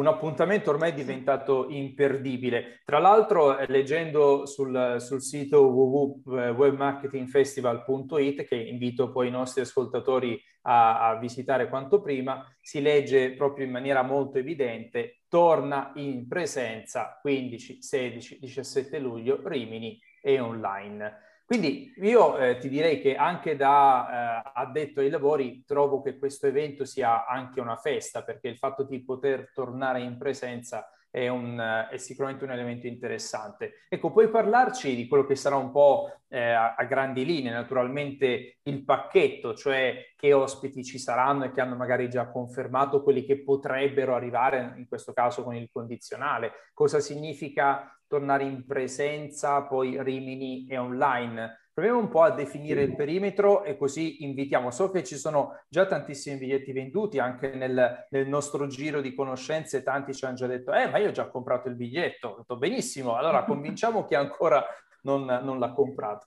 Un 0.00 0.06
appuntamento 0.06 0.70
ormai 0.70 0.94
diventato 0.94 1.66
imperdibile. 1.68 2.80
Tra 2.86 2.98
l'altro, 2.98 3.58
eh, 3.58 3.66
leggendo 3.68 4.46
sul, 4.46 4.96
sul 4.98 5.20
sito 5.20 5.66
www.webmarketingfestival.it, 5.66 8.44
che 8.44 8.56
invito 8.56 9.12
poi 9.12 9.28
i 9.28 9.30
nostri 9.30 9.60
ascoltatori 9.60 10.42
a, 10.62 11.10
a, 11.10 11.18
visitare 11.18 11.68
quanto 11.68 12.00
prima, 12.00 12.42
si 12.62 12.80
legge 12.80 13.32
proprio 13.32 13.66
in 13.66 13.72
maniera 13.72 14.00
molto 14.02 14.38
evidente, 14.38 15.24
torna 15.28 15.92
in 15.96 16.26
presenza 16.26 17.18
15, 17.20 17.82
16, 17.82 18.38
17 18.40 18.98
luglio, 18.98 19.38
Rimini 19.44 20.00
e 20.22 20.40
online. 20.40 21.28
Quindi 21.50 21.92
io 21.96 22.38
eh, 22.38 22.58
ti 22.58 22.68
direi 22.68 23.00
che 23.00 23.16
anche 23.16 23.56
da 23.56 24.44
eh, 24.44 24.50
addetto 24.54 25.00
ai 25.00 25.10
lavori 25.10 25.64
trovo 25.66 26.00
che 26.00 26.16
questo 26.16 26.46
evento 26.46 26.84
sia 26.84 27.26
anche 27.26 27.60
una 27.60 27.74
festa, 27.74 28.22
perché 28.22 28.46
il 28.46 28.56
fatto 28.56 28.84
di 28.84 29.02
poter 29.02 29.50
tornare 29.52 30.00
in 30.00 30.16
presenza 30.16 30.88
è, 31.10 31.28
un, 31.28 31.88
è 31.90 31.96
sicuramente 31.96 32.44
un 32.44 32.52
elemento 32.52 32.86
interessante. 32.86 33.84
Ecco, 33.88 34.12
puoi 34.12 34.28
parlarci 34.28 34.94
di 34.94 35.08
quello 35.08 35.26
che 35.26 35.34
sarà 35.34 35.56
un 35.56 35.70
po' 35.70 36.20
eh, 36.28 36.50
a, 36.50 36.74
a, 36.76 36.84
grandi 36.84 37.24
linee, 37.24 37.52
naturalmente 37.52 38.58
il 38.62 38.84
pacchetto, 38.84 39.54
cioè 39.54 40.12
che 40.16 40.32
ospiti 40.32 40.84
ci 40.84 40.98
saranno 40.98 41.44
e 41.44 41.52
che 41.52 41.60
hanno 41.60 41.74
magari 41.74 42.08
già 42.08 42.30
confermato 42.30 43.02
quelli 43.02 43.24
che 43.24 43.42
potrebbero 43.42 44.14
arrivare, 44.14 44.74
in 44.76 44.86
questo 44.86 45.12
caso 45.12 45.42
con 45.42 45.54
il 45.54 45.68
condizionale. 45.72 46.52
Cosa 46.72 47.00
significa 47.00 47.92
tornare 48.06 48.44
in 48.44 48.64
presenza, 48.66 49.62
poi 49.62 50.02
Rimini 50.02 50.66
e 50.68 50.78
online. 50.78 51.59
Proviamo 51.80 52.04
un 52.04 52.10
po' 52.10 52.20
a 52.20 52.30
definire 52.32 52.82
il 52.82 52.94
perimetro 52.94 53.64
e 53.64 53.78
così 53.78 54.22
invitiamo. 54.22 54.70
So 54.70 54.90
che 54.90 55.02
ci 55.02 55.16
sono 55.16 55.62
già 55.66 55.86
tantissimi 55.86 56.36
biglietti 56.36 56.72
venduti 56.72 57.18
anche 57.18 57.54
nel, 57.54 58.06
nel 58.10 58.28
nostro 58.28 58.66
giro 58.66 59.00
di 59.00 59.14
conoscenze. 59.14 59.82
Tanti 59.82 60.12
ci 60.12 60.26
hanno 60.26 60.34
già 60.34 60.46
detto, 60.46 60.74
eh, 60.74 60.90
ma 60.90 60.98
io 60.98 61.08
ho 61.08 61.12
già 61.12 61.28
comprato 61.28 61.68
il 61.68 61.76
biglietto. 61.76 62.28
Ho 62.28 62.36
detto, 62.36 62.58
benissimo, 62.58 63.16
allora 63.16 63.44
convinciamo 63.48 64.04
chi 64.04 64.14
ancora 64.14 64.62
non, 65.04 65.24
non 65.24 65.58
l'ha 65.58 65.72
comprato. 65.72 66.26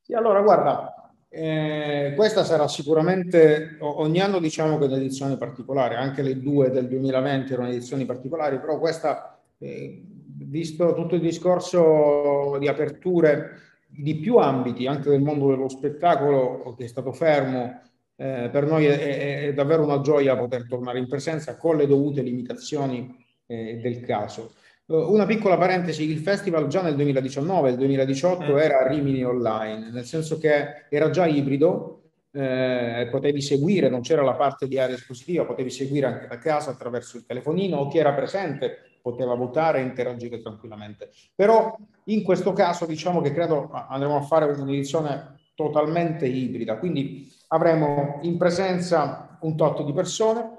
Sì, 0.00 0.14
allora 0.14 0.40
guarda, 0.40 1.12
eh, 1.28 2.14
questa 2.16 2.42
sarà 2.42 2.66
sicuramente, 2.68 3.76
ogni 3.80 4.20
anno 4.20 4.38
diciamo 4.38 4.78
che 4.78 4.86
è 4.86 4.88
un'edizione 4.88 5.36
particolare, 5.36 5.96
anche 5.96 6.22
le 6.22 6.40
due 6.40 6.70
del 6.70 6.88
2020 6.88 7.52
erano 7.52 7.68
edizioni 7.68 8.06
particolari, 8.06 8.58
però 8.58 8.78
questa 8.78 9.38
eh, 9.58 10.02
visto 10.06 10.94
tutto 10.94 11.16
il 11.16 11.20
discorso 11.20 12.56
di 12.58 12.66
aperture 12.66 13.71
di 13.94 14.16
più 14.16 14.36
ambiti, 14.36 14.86
anche 14.86 15.10
del 15.10 15.20
mondo 15.20 15.48
dello 15.48 15.68
spettacolo 15.68 16.74
che 16.76 16.84
è 16.84 16.88
stato 16.88 17.12
fermo, 17.12 17.80
eh, 18.16 18.48
per 18.50 18.66
noi 18.66 18.86
è, 18.86 19.46
è, 19.46 19.54
davvero 19.54 19.82
una 19.82 20.00
gioia 20.00 20.36
poter 20.36 20.66
tornare 20.66 20.98
in 20.98 21.08
presenza 21.08 21.56
con 21.56 21.76
le 21.76 21.86
dovute 21.86 22.22
limitazioni 22.22 23.14
eh, 23.46 23.78
del 23.82 24.00
caso. 24.00 24.54
Uh, 24.86 25.12
una 25.12 25.26
piccola 25.26 25.58
parentesi, 25.58 26.10
il 26.10 26.18
festival 26.18 26.68
già 26.68 26.82
nel 26.82 26.94
2019, 26.94 27.70
il 27.70 27.76
2018 27.76 28.56
era 28.58 28.80
a 28.80 28.88
Rimini 28.88 29.24
Online, 29.24 29.90
nel 29.90 30.04
senso 30.04 30.38
che 30.38 30.86
era 30.88 31.10
già 31.10 31.26
ibrido, 31.26 32.02
eh, 32.32 33.08
potevi 33.10 33.42
seguire, 33.42 33.90
non 33.90 34.00
c'era 34.00 34.22
la 34.22 34.34
parte 34.34 34.66
di 34.66 34.78
area 34.78 34.96
espositiva, 34.96 35.44
potevi 35.44 35.70
seguire 35.70 36.06
anche 36.06 36.26
da 36.26 36.38
casa 36.38 36.70
attraverso 36.70 37.18
il 37.18 37.26
telefonino 37.26 37.76
o 37.76 37.88
chi 37.88 37.98
era 37.98 38.14
presente 38.14 38.91
poteva 39.02 39.34
votare 39.34 39.80
e 39.80 39.82
interagire 39.82 40.40
tranquillamente. 40.40 41.10
Però 41.34 41.76
in 42.04 42.22
questo 42.22 42.52
caso 42.52 42.86
diciamo 42.86 43.20
che 43.20 43.32
credo 43.32 43.70
andremo 43.70 44.16
a 44.16 44.22
fare 44.22 44.46
un'edizione 44.46 45.40
totalmente 45.54 46.26
ibrida, 46.26 46.78
quindi 46.78 47.30
avremo 47.48 48.20
in 48.22 48.38
presenza 48.38 49.36
un 49.40 49.56
tot 49.56 49.84
di 49.84 49.92
persone, 49.92 50.58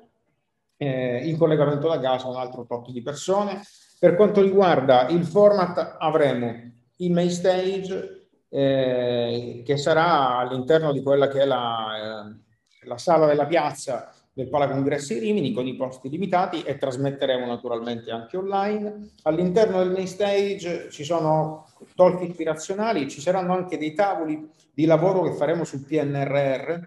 eh, 0.78 1.28
in 1.28 1.38
collegamento 1.38 1.88
da 1.88 2.00
casa 2.00 2.28
un 2.28 2.36
altro 2.36 2.66
tot 2.66 2.92
di 2.92 3.02
persone. 3.02 3.62
Per 3.98 4.16
quanto 4.16 4.42
riguarda 4.42 5.08
il 5.08 5.26
format 5.26 5.96
avremo 5.98 6.72
il 6.98 7.12
main 7.12 7.32
stage 7.32 8.28
eh, 8.50 9.64
che 9.66 9.78
sarà 9.78 10.38
all'interno 10.38 10.92
di 10.92 11.02
quella 11.02 11.28
che 11.28 11.42
è 11.42 11.46
la, 11.46 12.28
eh, 12.28 12.86
la 12.86 12.98
sala 12.98 13.26
della 13.26 13.46
piazza 13.46 14.13
del 14.36 14.50
Palacongressi 14.50 15.20
Rimini 15.20 15.54
con 15.54 15.68
i 15.68 15.76
posti 15.76 16.10
limitati 16.10 16.64
e 16.64 16.78
trasmetteremo 16.78 17.46
naturalmente 17.46 18.10
anche 18.10 18.36
online. 18.36 19.12
All'interno 19.24 19.78
del 19.78 19.92
main 19.92 20.08
stage 20.08 20.90
ci 20.90 21.04
sono 21.04 21.68
talk 21.96 22.22
ispirazionali, 22.22 23.08
ci 23.08 23.22
saranno 23.22 23.54
anche 23.54 23.78
dei 23.78 23.94
tavoli 23.94 24.50
di 24.74 24.86
lavoro 24.86 25.22
che 25.22 25.34
faremo 25.34 25.64
sul 25.64 25.86
PNRR 25.86 26.80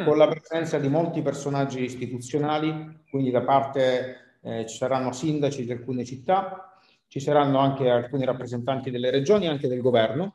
mm. 0.00 0.04
con 0.04 0.18
la 0.18 0.26
presenza 0.26 0.78
di 0.78 0.88
molti 0.88 1.22
personaggi 1.22 1.84
istituzionali, 1.84 3.04
quindi 3.08 3.30
da 3.30 3.42
parte 3.42 4.38
eh, 4.42 4.66
ci 4.66 4.76
saranno 4.76 5.12
sindaci 5.12 5.64
di 5.64 5.70
alcune 5.70 6.04
città, 6.04 6.76
ci 7.06 7.20
saranno 7.20 7.58
anche 7.58 7.88
alcuni 7.88 8.24
rappresentanti 8.24 8.90
delle 8.90 9.10
regioni 9.10 9.44
e 9.44 9.48
anche 9.48 9.68
del 9.68 9.80
governo. 9.80 10.34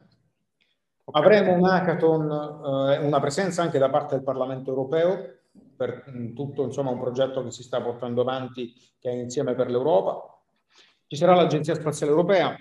Avremo 1.11 1.53
un 1.53 1.65
hackathon, 1.65 2.93
eh, 2.93 2.97
una 2.99 3.19
presenza 3.19 3.61
anche 3.61 3.77
da 3.77 3.89
parte 3.89 4.15
del 4.15 4.23
Parlamento 4.23 4.69
europeo 4.69 5.43
per 5.75 6.03
tutto 6.33 6.63
insomma, 6.63 6.91
un 6.91 6.99
progetto 6.99 7.43
che 7.43 7.51
si 7.51 7.63
sta 7.63 7.81
portando 7.81 8.21
avanti 8.21 8.73
che 8.99 9.09
è 9.09 9.13
Insieme 9.13 9.55
per 9.55 9.69
l'Europa. 9.69 10.41
Ci 11.07 11.15
sarà 11.15 11.35
l'Agenzia 11.35 11.75
Spaziale 11.75 12.11
Europea. 12.11 12.55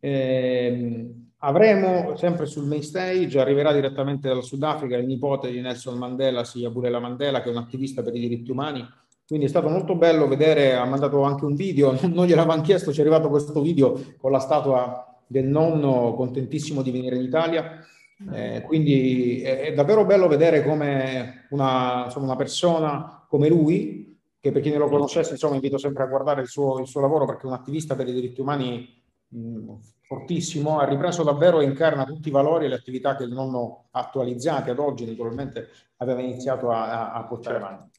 Eh, 0.00 1.10
avremo 1.38 2.16
sempre 2.16 2.46
sul 2.46 2.66
main 2.66 2.82
stage, 2.82 3.38
arriverà 3.38 3.72
direttamente 3.72 4.28
dal 4.28 4.42
Sudafrica 4.42 4.96
il 4.96 5.06
nipote 5.06 5.50
di 5.50 5.60
Nelson 5.60 5.98
Mandela, 5.98 6.44
sia 6.44 6.70
Burela 6.70 6.98
Mandela, 6.98 7.42
che 7.42 7.48
è 7.48 7.52
un 7.52 7.58
attivista 7.58 8.02
per 8.02 8.14
i 8.14 8.20
diritti 8.20 8.50
umani. 8.50 8.86
Quindi 9.26 9.46
è 9.46 9.48
stato 9.48 9.68
molto 9.68 9.96
bello 9.96 10.28
vedere, 10.28 10.74
ha 10.74 10.84
mandato 10.84 11.22
anche 11.22 11.44
un 11.44 11.54
video, 11.54 11.98
non 12.08 12.26
gliel'avevano 12.26 12.62
chiesto, 12.62 12.92
ci 12.92 12.98
è 12.98 13.02
arrivato 13.02 13.28
questo 13.28 13.60
video 13.60 13.98
con 14.18 14.30
la 14.30 14.38
statua 14.38 15.20
del 15.26 15.46
nonno 15.46 16.14
contentissimo 16.14 16.82
di 16.82 16.90
venire 16.90 17.16
in 17.16 17.22
Italia 17.22 17.84
eh, 18.32 18.62
quindi 18.62 19.42
è, 19.42 19.60
è, 19.60 19.74
davvero 19.74 20.04
bello 20.04 20.28
vedere 20.28 20.62
come 20.62 21.46
una, 21.50 22.04
insomma, 22.04 22.26
una, 22.26 22.36
persona 22.36 23.26
come 23.28 23.48
lui, 23.48 24.18
che 24.38 24.52
per 24.52 24.62
chi 24.62 24.70
non 24.70 24.78
lo 24.78 24.88
conoscesse, 24.88 25.32
insomma, 25.32 25.54
invito 25.54 25.78
sempre 25.78 26.04
a 26.04 26.06
guardare 26.06 26.42
il 26.42 26.48
suo, 26.48 26.78
il 26.78 26.86
suo 26.86 27.00
lavoro 27.00 27.26
perché 27.26 27.42
è 27.42 27.46
un 27.46 27.54
attivista 27.54 27.96
per 27.96 28.08
i 28.08 28.12
diritti 28.12 28.40
umani 28.40 29.02
mh, 29.28 29.74
fortissimo, 30.02 30.78
ha 30.78 30.84
ripreso 30.84 31.22
davvero 31.22 31.60
e 31.60 31.64
incarna 31.64 32.04
tutti 32.04 32.28
i 32.28 32.32
valori 32.32 32.66
e 32.66 32.68
le 32.68 32.76
attività 32.76 33.16
che 33.16 33.24
il 33.24 33.32
nonno 33.32 33.86
attualizzati 33.90 34.70
ad 34.70 34.78
oggi, 34.78 35.06
naturalmente, 35.06 35.68
aveva 35.96 36.20
iniziato 36.20 36.70
a, 36.70 37.12
a 37.12 37.24
portare 37.24 37.58
certo. 37.58 37.72
avanti. 37.72 37.98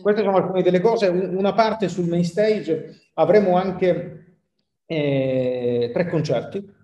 Queste 0.00 0.22
sono 0.22 0.36
alcune 0.36 0.62
delle 0.62 0.80
cose. 0.80 1.08
Una 1.08 1.54
parte 1.54 1.88
sul 1.88 2.06
main 2.06 2.24
stage 2.24 3.08
avremo 3.14 3.56
anche 3.56 4.36
eh, 4.84 5.90
tre 5.92 6.08
concerti. 6.08 6.74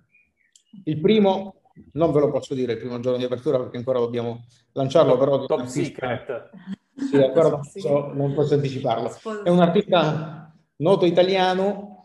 Il 0.84 0.98
primo 1.00 1.61
non 1.92 2.12
ve 2.12 2.20
lo 2.20 2.30
posso 2.30 2.54
dire 2.54 2.72
il 2.72 2.78
primo 2.78 3.00
giorno 3.00 3.18
di 3.18 3.24
apertura 3.24 3.58
perché 3.58 3.76
ancora 3.76 3.98
dobbiamo 3.98 4.44
lanciarlo, 4.72 5.16
però... 5.16 5.44
Top 5.44 5.64
secret. 5.64 6.50
Sì, 6.94 7.16
ancora 7.16 7.48
non 7.48 7.60
posso, 7.60 8.12
non 8.14 8.34
posso 8.34 8.54
anticiparlo. 8.54 9.10
È 9.42 9.48
un 9.48 9.60
artista 9.60 10.54
noto 10.76 11.06
italiano, 11.06 12.04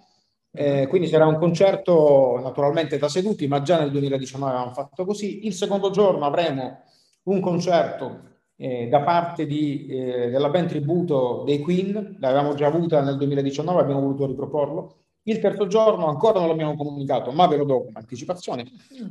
eh, 0.52 0.88
quindi 0.88 1.08
sarà 1.08 1.26
un 1.28 1.38
concerto 1.38 2.40
naturalmente 2.42 2.98
da 2.98 3.10
seduti, 3.10 3.48
ma 3.48 3.62
già 3.62 3.80
nel 3.80 3.92
2019 3.92 4.52
avevamo 4.52 4.74
fatto 4.74 5.06
così. 5.06 5.46
Il 5.46 5.54
secondo 5.54 5.90
giorno 5.90 6.26
avremo 6.26 6.84
un 7.24 7.40
concerto 7.40 8.22
eh, 8.56 8.88
da 8.88 9.02
parte 9.02 9.46
di, 9.46 9.86
eh, 9.88 10.30
della 10.30 10.50
band 10.50 10.70
tributo 10.70 11.44
dei 11.46 11.60
Queen, 11.60 12.18
l'avevamo 12.20 12.56
già 12.56 12.68
avuta 12.68 13.02
nel 13.02 13.18
2019, 13.18 13.82
abbiamo 13.82 14.02
voluto 14.02 14.26
riproporlo. 14.26 14.96
Il 15.28 15.40
terzo 15.40 15.68
giorno 15.68 16.08
ancora 16.08 16.40
non 16.40 16.48
l'abbiamo 16.48 16.78
comunicato, 16.78 17.32
ma 17.32 17.48
ve 17.48 17.58
lo 17.58 17.66
do 17.66 17.84
con 17.84 17.92
anticipazione. 17.96 18.66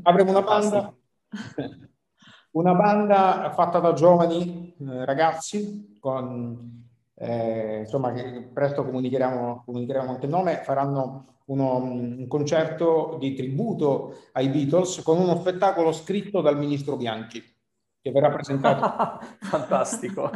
Avremo 0.04 0.30
una 0.30 0.40
banda, 0.40 0.94
una 2.52 2.74
banda 2.74 3.52
fatta 3.54 3.80
da 3.80 3.92
giovani 3.92 4.74
eh, 4.80 5.04
ragazzi, 5.04 5.98
con, 6.00 6.86
eh, 7.16 7.80
insomma, 7.80 8.12
che 8.12 8.48
presto 8.50 8.82
comunicheremo, 8.82 9.64
comunicheremo 9.66 10.10
anche 10.10 10.24
il 10.24 10.30
nome, 10.30 10.62
faranno 10.64 11.40
uno, 11.46 11.76
un 11.76 12.26
concerto 12.28 13.18
di 13.20 13.34
tributo 13.34 14.16
ai 14.32 14.48
Beatles 14.48 15.02
con 15.02 15.18
uno 15.18 15.36
spettacolo 15.36 15.92
scritto 15.92 16.40
dal 16.40 16.56
ministro 16.56 16.96
Bianchi 16.96 17.44
che 18.00 18.10
verrà 18.10 18.30
presentato. 18.30 19.18
Fantastico. 19.44 20.30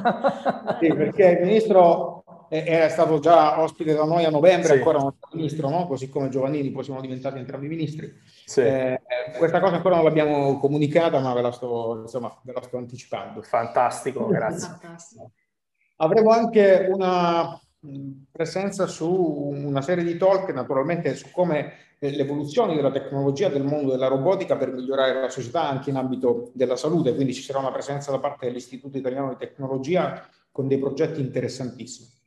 sì, 0.79 0.93
perché 0.93 1.39
il 1.41 1.47
ministro 1.47 2.20
era 2.53 2.89
stato 2.89 3.21
già 3.21 3.61
ospite 3.61 3.95
da 3.95 4.05
noi 4.05 4.25
a 4.25 4.31
novembre, 4.31 4.73
sì. 4.73 4.79
ancora 4.79 4.99
non 4.99 5.15
è 5.17 5.37
ministro, 5.37 5.69
no? 5.69 5.87
così 5.87 6.09
come 6.09 6.29
Giovannini, 6.29 6.73
poi 6.73 6.83
siamo 6.83 7.01
diventati 7.01 7.39
entrambi 7.39 7.69
ministri. 7.69 8.13
Sì. 8.45 8.61
Eh, 8.63 9.01
questa 9.39 9.61
cosa 9.61 9.77
ancora 9.77 9.95
non 9.95 10.05
l'abbiamo 10.05 10.59
comunicata, 10.59 11.21
ma 11.21 11.33
ve 11.33 11.43
la 11.43 11.53
sto, 11.53 12.01
insomma, 12.03 12.37
ve 12.43 12.53
la 12.53 12.63
sto 12.63 12.77
anticipando. 12.77 13.41
Fantastico, 13.43 14.27
grazie. 14.27 14.69
Fantastico. 14.69 15.31
Avremo 15.99 16.31
anche 16.31 16.89
una 16.91 17.57
presenza 18.33 18.87
su 18.89 19.09
una 19.09 19.81
serie 19.81 20.03
di 20.03 20.17
talk, 20.17 20.53
naturalmente, 20.53 21.15
su 21.15 21.31
come 21.31 21.73
l'evoluzione 22.01 22.75
della 22.75 22.91
tecnologia 22.91 23.49
del 23.49 23.63
mondo 23.63 23.93
della 23.93 24.09
robotica 24.09 24.57
per 24.57 24.73
migliorare 24.73 25.21
la 25.21 25.29
società 25.29 25.69
anche 25.69 25.91
in 25.91 25.97
ambito 25.97 26.51
della 26.55 26.77
salute, 26.77 27.15
quindi 27.15 27.33
ci 27.33 27.43
sarà 27.43 27.61
una 27.61 27.71
presenza 27.71 28.11
da 28.11 28.19
parte 28.19 28.47
dell'Istituto 28.47 28.99
Italiano 28.99 29.29
di 29.29 29.37
Tecnologia 29.37 30.27
con 30.51 30.67
dei 30.67 30.79
progetti 30.79 31.21
interessantissimi. 31.21 32.19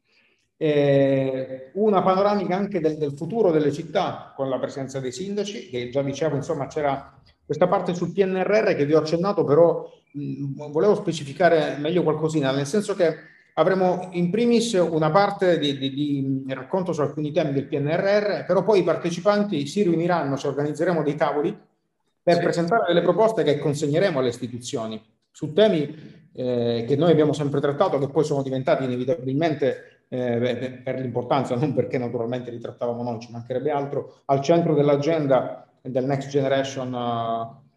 Eh, 0.63 1.71
una 1.73 2.01
panoramica 2.01 2.55
anche 2.55 2.79
del, 2.79 2.97
del, 2.97 3.11
futuro 3.11 3.51
delle 3.51 3.73
città 3.73 4.31
con 4.33 4.47
la 4.47 4.59
presenza 4.59 5.01
dei 5.01 5.11
sindaci, 5.11 5.67
che 5.67 5.89
già 5.89 6.01
dicevo, 6.01 6.37
insomma, 6.37 6.67
c'era 6.67 7.19
questa 7.45 7.67
parte 7.67 7.93
sul 7.93 8.13
PNRR 8.13 8.73
che 8.73 8.85
vi 8.85 8.93
ho 8.93 8.99
accennato, 8.99 9.43
però 9.43 9.85
mh, 10.13 10.71
volevo 10.71 10.95
specificare 10.95 11.75
meglio 11.79 12.03
qualcosina, 12.03 12.51
nel 12.51 12.65
senso 12.65 12.95
che 12.95 13.13
avremo 13.55 14.07
in 14.13 14.29
primis 14.29 14.71
una 14.71 15.11
parte 15.11 15.59
di, 15.59 15.77
di, 15.77 15.93
di, 15.93 16.45
racconto 16.53 16.93
su 16.93 17.01
alcuni 17.01 17.33
temi 17.33 17.51
del 17.51 17.67
PNRR, 17.67 18.45
però 18.45 18.63
poi 18.63 18.79
i 18.79 18.83
partecipanti 18.83 19.67
si 19.67 19.83
riuniranno, 19.83 20.37
ci 20.37 20.47
organizzeremo 20.47 21.03
dei 21.03 21.15
tavoli 21.15 21.53
per 22.23 22.35
sì. 22.35 22.41
presentare 22.41 22.85
delle 22.87 23.01
proposte 23.01 23.43
che 23.43 23.59
consegneremo 23.59 24.19
alle 24.19 24.29
istituzioni 24.29 25.03
su 25.29 25.51
temi 25.51 26.21
eh, 26.35 26.85
che 26.87 26.95
noi 26.95 27.11
abbiamo 27.11 27.33
sempre 27.33 27.59
trattato, 27.59 27.99
che 27.99 28.07
poi 28.07 28.23
sono 28.23 28.41
diventati 28.41 28.85
inevitabilmente 28.85 29.92
eh, 30.13 30.81
per 30.83 30.99
l'importanza, 30.99 31.55
non 31.55 31.73
perché 31.73 31.97
naturalmente 31.97 32.51
li 32.51 32.59
trattavamo 32.59 33.01
noi, 33.01 33.19
ci 33.19 33.31
mancherebbe 33.31 33.71
altro, 33.71 34.21
al 34.25 34.41
centro 34.41 34.75
dell'agenda 34.75 35.67
del 35.81 36.05
Next 36.05 36.29
Generation 36.29 36.93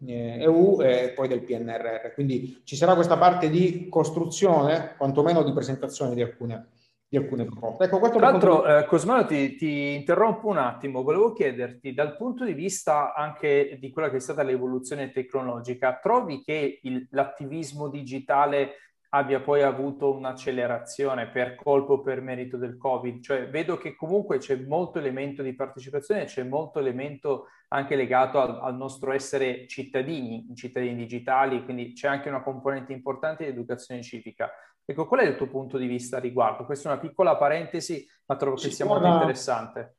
eh, 0.05 0.43
EU 0.43 0.79
e 0.81 1.13
poi 1.15 1.27
del 1.27 1.41
PNRR. 1.41 2.13
Quindi 2.13 2.61
ci 2.63 2.75
sarà 2.75 2.93
questa 2.93 3.17
parte 3.17 3.49
di 3.49 3.87
costruzione, 3.89 4.93
quantomeno 4.97 5.41
di 5.41 5.51
presentazione 5.51 6.13
di 6.13 6.21
alcune, 6.21 6.67
di 7.07 7.17
alcune 7.17 7.45
proposte. 7.45 7.85
Ecco, 7.85 8.07
Tra 8.07 8.19
l'altro, 8.19 8.61
di... 8.61 8.71
eh, 8.71 8.85
Cosmano, 8.85 9.25
ti, 9.25 9.55
ti, 9.55 9.95
interrompo 9.95 10.47
un 10.47 10.57
attimo, 10.57 11.01
volevo 11.01 11.33
chiederti, 11.33 11.95
dal 11.95 12.15
punto 12.15 12.45
di 12.45 12.53
vista 12.53 13.15
anche 13.15 13.77
di 13.79 13.89
quella 13.89 14.11
che 14.11 14.17
è 14.17 14.19
stata 14.19 14.43
l'evoluzione 14.43 15.11
tecnologica, 15.11 15.97
trovi 15.99 16.43
che 16.43 16.81
il, 16.83 17.07
l'attivismo 17.09 17.89
digitale 17.89 18.73
abbia 19.09 19.39
poi 19.39 19.61
avuto 19.61 20.13
un'accelerazione 20.13 21.29
per 21.29 21.55
colpo 21.55 21.93
o 21.93 22.01
per 22.01 22.21
merito 22.21 22.57
del 22.57 22.77
Covid. 22.77 23.21
Cioè, 23.21 23.49
vedo 23.49 23.77
che 23.77 23.95
comunque 23.95 24.37
c'è 24.37 24.55
molto 24.57 24.99
elemento 24.99 25.41
di 25.41 25.55
partecipazione, 25.55 26.25
c'è 26.25 26.43
molto 26.43 26.79
elemento 26.79 27.47
anche 27.69 27.95
legato 27.95 28.39
al, 28.39 28.59
al 28.61 28.75
nostro 28.75 29.11
essere 29.11 29.67
cittadini, 29.67 30.47
cittadini 30.55 30.95
digitali, 30.95 31.63
quindi 31.63 31.93
c'è 31.93 32.07
anche 32.07 32.29
una 32.29 32.43
componente 32.43 32.93
importante 32.93 33.43
di 33.45 33.51
educazione 33.51 34.01
civica. 34.01 34.49
Ecco, 34.85 35.05
qual 35.05 35.21
è 35.21 35.25
il 35.25 35.35
tuo 35.35 35.47
punto 35.47 35.77
di 35.77 35.87
vista 35.87 36.17
a 36.17 36.21
riguardo? 36.21 36.65
Questa 36.65 36.89
è 36.89 36.91
una 36.93 37.01
piccola 37.01 37.35
parentesi, 37.35 38.07
ma 38.25 38.35
trovo 38.35 38.55
che 38.55 38.69
sia 38.69 38.85
molto 38.85 39.07
interessante. 39.07 39.95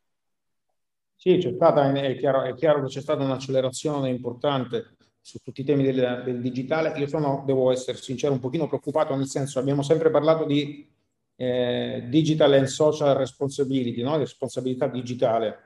Sì, 1.15 1.37
c'è 1.37 1.53
stata, 1.53 1.93
è 1.93 2.17
chiaro, 2.17 2.43
è 2.43 2.55
chiaro 2.55 2.83
che 2.83 2.87
c'è 2.87 3.01
stata 3.01 3.25
un'accelerazione 3.25 4.09
importante 4.09 4.97
su 5.29 5.41
tutti 5.43 5.61
i 5.61 5.65
temi 5.65 5.83
del, 5.83 6.23
del, 6.25 6.41
digitale. 6.41 6.99
Io 6.99 7.07
sono, 7.07 7.43
devo 7.45 7.71
essere 7.71 7.99
sincero, 7.99 8.33
un 8.33 8.41
pochino 8.41 8.67
preoccupato, 8.67 9.15
nel 9.15 9.27
senso 9.27 9.59
abbiamo 9.59 9.83
sempre 9.83 10.11
parlato 10.11 10.47
di 10.47 10.89
eh, 11.37 12.07
digital 12.09 12.55
and 12.55 12.65
social 12.65 13.15
responsibility, 13.15 14.01
no? 14.01 14.17
responsabilità 14.17 14.87
digitale. 14.87 15.59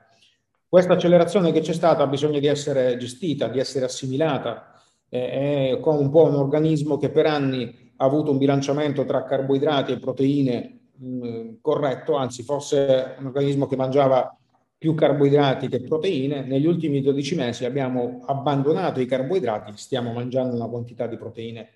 Questa 0.67 0.93
accelerazione 0.93 1.53
che 1.53 1.61
c'è 1.61 1.71
stata 1.71 2.03
ha 2.03 2.07
bisogno 2.07 2.39
di 2.39 2.47
essere 2.47 2.97
gestita, 2.97 3.47
di 3.47 3.59
essere 3.59 3.85
assimilata, 3.85 4.73
eh, 5.07 5.77
come 5.79 5.99
un 5.99 6.09
po' 6.09 6.23
un 6.23 6.35
organismo 6.35 6.97
che 6.97 7.09
per 7.09 7.27
anni 7.27 7.93
ha 7.95 8.03
avuto 8.03 8.31
un 8.31 8.39
bilanciamento 8.39 9.05
tra 9.05 9.23
carboidrati 9.23 9.93
e 9.93 9.99
proteine 9.99 10.89
mh, 10.97 11.61
corretto, 11.61 12.15
anzi 12.15 12.43
forse 12.43 13.15
un 13.17 13.27
organismo 13.27 13.65
che 13.65 13.77
mangiava 13.77 14.37
più 14.83 14.95
carboidrati 14.95 15.69
che 15.69 15.79
proteine. 15.79 16.41
Negli 16.41 16.65
ultimi 16.65 17.01
12 17.01 17.35
mesi 17.35 17.63
abbiamo 17.63 18.21
abbandonato 18.25 18.99
i 18.99 19.05
carboidrati, 19.05 19.71
stiamo 19.77 20.11
mangiando 20.11 20.57
una 20.57 20.67
quantità 20.67 21.07
di 21.07 21.15
proteine 21.15 21.69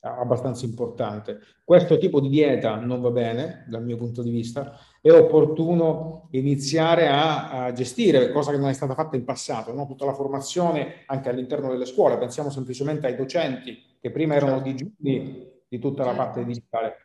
abbastanza 0.00 0.66
importante. 0.66 1.38
Questo 1.64 1.96
tipo 1.96 2.20
di 2.20 2.28
dieta 2.28 2.74
non 2.76 3.00
va 3.00 3.10
bene 3.10 3.64
dal 3.68 3.82
mio 3.82 3.96
punto 3.96 4.22
di 4.22 4.28
vista, 4.28 4.78
è 5.00 5.10
opportuno 5.10 6.28
iniziare 6.32 7.08
a, 7.08 7.64
a 7.64 7.72
gestire, 7.72 8.30
cosa 8.30 8.50
che 8.50 8.58
non 8.58 8.68
è 8.68 8.74
stata 8.74 8.92
fatta 8.92 9.16
in 9.16 9.24
passato, 9.24 9.72
no? 9.72 9.86
tutta 9.86 10.04
la 10.04 10.12
formazione 10.12 11.04
anche 11.06 11.30
all'interno 11.30 11.70
delle 11.70 11.86
scuole, 11.86 12.18
pensiamo 12.18 12.50
semplicemente 12.50 13.06
ai 13.06 13.16
docenti 13.16 13.82
che 13.98 14.10
prima 14.10 14.34
erano 14.34 14.60
digiuni 14.60 15.48
di 15.66 15.78
tutta 15.78 16.04
la 16.04 16.12
parte 16.12 16.44
digitale. 16.44 16.96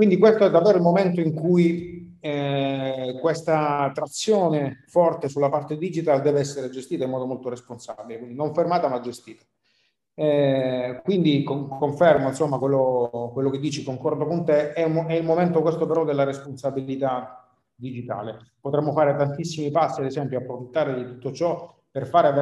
Quindi 0.00 0.16
questo 0.16 0.46
è 0.46 0.50
davvero 0.50 0.78
il 0.78 0.82
momento 0.82 1.20
in 1.20 1.34
cui 1.34 2.16
eh, 2.20 3.18
questa 3.20 3.90
trazione 3.92 4.82
forte 4.86 5.28
sulla 5.28 5.50
parte 5.50 5.76
digital 5.76 6.22
deve 6.22 6.40
essere 6.40 6.70
gestita 6.70 7.04
in 7.04 7.10
modo 7.10 7.26
molto 7.26 7.50
responsabile, 7.50 8.16
quindi 8.16 8.34
non 8.34 8.54
fermata 8.54 8.88
ma 8.88 8.98
gestita. 9.00 9.44
Eh, 10.14 11.02
quindi 11.04 11.42
con, 11.42 11.68
confermo 11.68 12.28
insomma 12.28 12.56
quello, 12.56 13.28
quello, 13.34 13.50
che 13.50 13.58
dici, 13.58 13.84
concordo 13.84 14.24
con 14.24 14.42
te, 14.42 14.72
è, 14.72 14.90
è, 14.90 15.12
il 15.12 15.24
momento 15.26 15.60
questo 15.60 15.86
però 15.86 16.06
della 16.06 16.24
responsabilità 16.24 17.46
digitale. 17.74 18.52
Potremmo 18.58 18.92
fare 18.92 19.14
tantissimi 19.14 19.70
passi, 19.70 20.00
ad 20.00 20.06
esempio, 20.06 20.38
approfittare 20.38 20.94
di 20.94 21.04
tutto 21.04 21.30
ciò 21.30 21.76
per 21.90 22.06
fare 22.06 22.32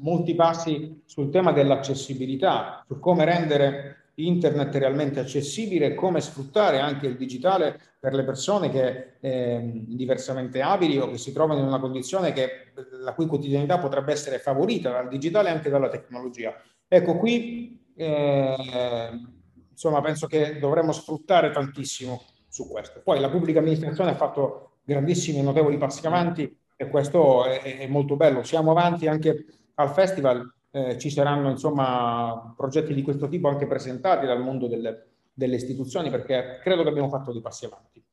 molti 0.00 0.34
passi 0.34 1.02
sul 1.04 1.30
tema 1.30 1.52
dell'accessibilità, 1.52 2.82
su 2.84 2.98
come 2.98 3.24
rendere 3.24 4.05
internet 4.16 4.74
realmente 4.76 5.20
accessibile, 5.20 5.94
come 5.94 6.20
sfruttare 6.20 6.78
anche 6.78 7.06
il 7.06 7.16
digitale 7.16 7.78
per 8.00 8.14
le 8.14 8.24
persone 8.24 8.70
che 8.70 9.16
eh, 9.20 9.84
diversamente 9.86 10.62
abili 10.62 10.98
o 10.98 11.10
che 11.10 11.18
si 11.18 11.32
trovano 11.32 11.60
in 11.60 11.66
una 11.66 11.80
condizione 11.80 12.32
che, 12.32 12.72
la 13.02 13.14
cui 13.14 13.26
quotidianità 13.26 13.78
potrebbe 13.78 14.12
essere 14.12 14.38
favorita 14.38 14.90
dal 14.90 15.08
digitale 15.08 15.48
e 15.48 15.52
anche 15.52 15.70
dalla 15.70 15.88
tecnologia. 15.88 16.54
Ecco, 16.88 17.16
qui 17.16 17.92
eh, 17.94 18.56
insomma 19.70 20.00
penso 20.00 20.26
che 20.26 20.58
dovremmo 20.58 20.92
sfruttare 20.92 21.50
tantissimo 21.50 22.22
su 22.48 22.68
questo. 22.68 23.02
Poi 23.02 23.20
la 23.20 23.28
pubblica 23.28 23.58
amministrazione 23.58 24.12
ha 24.12 24.16
fatto 24.16 24.78
grandissimi 24.84 25.40
e 25.40 25.42
notevoli 25.42 25.76
passi 25.76 26.06
avanti 26.06 26.58
e 26.74 26.88
questo 26.88 27.44
è, 27.44 27.78
è 27.78 27.86
molto 27.86 28.16
bello. 28.16 28.42
Siamo 28.44 28.70
avanti 28.70 29.06
anche 29.08 29.44
al 29.74 29.90
festival 29.90 30.54
eh, 30.76 30.98
ci 30.98 31.08
saranno 31.08 31.48
insomma 31.48 32.52
progetti 32.54 32.92
di 32.92 33.00
questo 33.00 33.28
tipo 33.28 33.48
anche 33.48 33.66
presentati 33.66 34.26
dal 34.26 34.42
mondo 34.42 34.66
delle, 34.66 35.06
delle 35.32 35.56
istituzioni 35.56 36.10
perché 36.10 36.60
credo 36.62 36.82
che 36.82 36.90
abbiamo 36.90 37.08
fatto 37.08 37.32
dei 37.32 37.40
passi 37.40 37.64
avanti. 37.64 38.04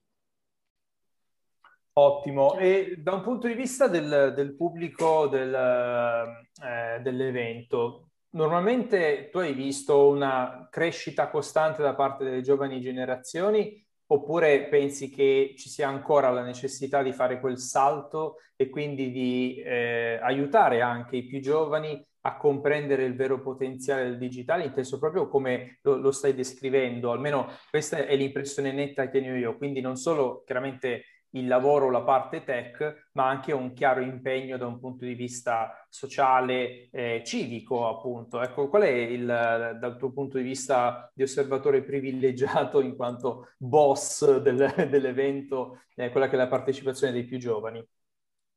Ottimo, 1.95 2.57
e 2.57 2.95
da 2.97 3.13
un 3.13 3.21
punto 3.21 3.47
di 3.47 3.53
vista 3.53 3.87
del, 3.87 4.31
del 4.33 4.55
pubblico 4.55 5.27
del, 5.27 5.53
eh, 5.53 7.01
dell'evento, 7.01 8.07
normalmente 8.31 9.29
tu 9.29 9.39
hai 9.39 9.53
visto 9.53 10.07
una 10.07 10.67
crescita 10.71 11.27
costante 11.27 11.83
da 11.83 11.93
parte 11.93 12.23
delle 12.23 12.41
giovani 12.41 12.79
generazioni 12.79 13.85
oppure 14.07 14.69
pensi 14.69 15.09
che 15.09 15.53
ci 15.57 15.69
sia 15.69 15.87
ancora 15.89 16.31
la 16.31 16.43
necessità 16.43 17.03
di 17.03 17.11
fare 17.11 17.39
quel 17.39 17.59
salto 17.59 18.37
e 18.55 18.69
quindi 18.69 19.11
di 19.11 19.55
eh, 19.57 20.17
aiutare 20.21 20.81
anche 20.81 21.17
i 21.17 21.25
più 21.25 21.41
giovani 21.41 22.03
a 22.25 22.37
comprendere 22.37 23.03
il 23.03 23.15
vero 23.15 23.41
potenziale 23.41 24.03
del 24.03 24.17
digitale, 24.17 24.65
inteso 24.65 24.99
proprio 24.99 25.27
come 25.27 25.79
lo, 25.81 25.97
lo, 25.97 26.11
stai 26.11 26.33
descrivendo, 26.33 27.11
almeno 27.11 27.49
questa 27.69 28.05
è 28.05 28.15
l'impressione 28.15 28.71
netta 28.71 29.09
che 29.09 29.19
ne 29.19 29.31
ho 29.31 29.35
io, 29.35 29.57
quindi 29.57 29.81
non 29.81 29.95
solo 29.97 30.43
chiaramente 30.45 31.05
il 31.35 31.47
lavoro, 31.47 31.89
la 31.89 32.03
parte 32.03 32.43
tech, 32.43 33.09
ma 33.13 33.27
anche 33.27 33.53
un 33.53 33.73
chiaro 33.73 34.01
impegno 34.01 34.57
da 34.57 34.67
un 34.67 34.79
punto 34.79 35.05
di 35.05 35.15
vista 35.15 35.85
sociale, 35.89 36.89
eh, 36.91 37.23
civico, 37.25 37.87
appunto. 37.87 38.41
Ecco, 38.41 38.69
qual 38.69 38.83
è 38.83 38.89
il, 38.89 39.25
dal 39.25 39.97
tuo 39.97 40.11
punto 40.11 40.37
di 40.37 40.43
vista 40.43 41.11
di 41.13 41.23
osservatore 41.23 41.83
privilegiato 41.83 42.81
in 42.81 42.95
quanto 42.95 43.49
boss 43.57 44.37
del, 44.37 44.73
dell'evento, 44.89 45.81
eh, 45.95 46.09
quella 46.09 46.27
che 46.27 46.35
è 46.35 46.37
la 46.37 46.47
partecipazione 46.47 47.13
dei 47.13 47.25
più 47.25 47.39
giovani? 47.39 47.83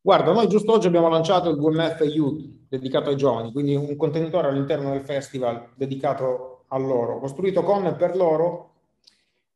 Guarda, 0.06 0.30
noi 0.30 0.46
giusto 0.46 0.70
oggi 0.70 0.86
abbiamo 0.86 1.08
lanciato 1.08 1.50
il 1.50 1.58
WMF 1.58 2.00
Youth 2.02 2.40
dedicato 2.68 3.10
ai 3.10 3.16
giovani, 3.16 3.50
quindi 3.50 3.74
un 3.74 3.96
contenitore 3.96 4.46
all'interno 4.46 4.92
del 4.92 5.00
festival 5.00 5.70
dedicato 5.74 6.66
a 6.68 6.78
loro, 6.78 7.18
costruito 7.18 7.64
con 7.64 7.86
e 7.86 7.94
per 7.96 8.14
loro. 8.14 8.74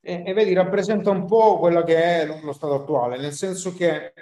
E, 0.01 0.25
e 0.27 0.33
vedi, 0.33 0.53
rappresenta 0.53 1.11
un 1.11 1.25
po' 1.25 1.61
quello 1.61 1.85
che 1.85 1.95
è 1.95 2.27
lo, 2.27 2.53
stato 2.53 2.75
attuale, 2.75 3.17
nel 3.17 3.31
senso 3.31 3.73
che 3.73 4.13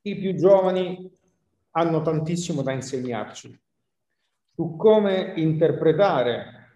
i 0.00 0.16
più 0.16 0.34
giovani 0.34 1.12
hanno 1.72 2.00
tantissimo 2.00 2.62
da 2.62 2.72
insegnarci 2.72 3.60
su 4.54 4.76
come 4.76 5.34
interpretare 5.36 6.70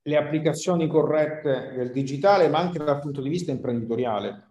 le 0.00 0.16
applicazioni 0.16 0.86
corrette 0.86 1.74
del 1.76 1.92
digitale, 1.92 2.48
ma 2.48 2.56
anche 2.56 2.82
dal 2.82 3.00
punto 3.00 3.20
di 3.20 3.28
vista 3.28 3.50
imprenditoriale 3.50 4.45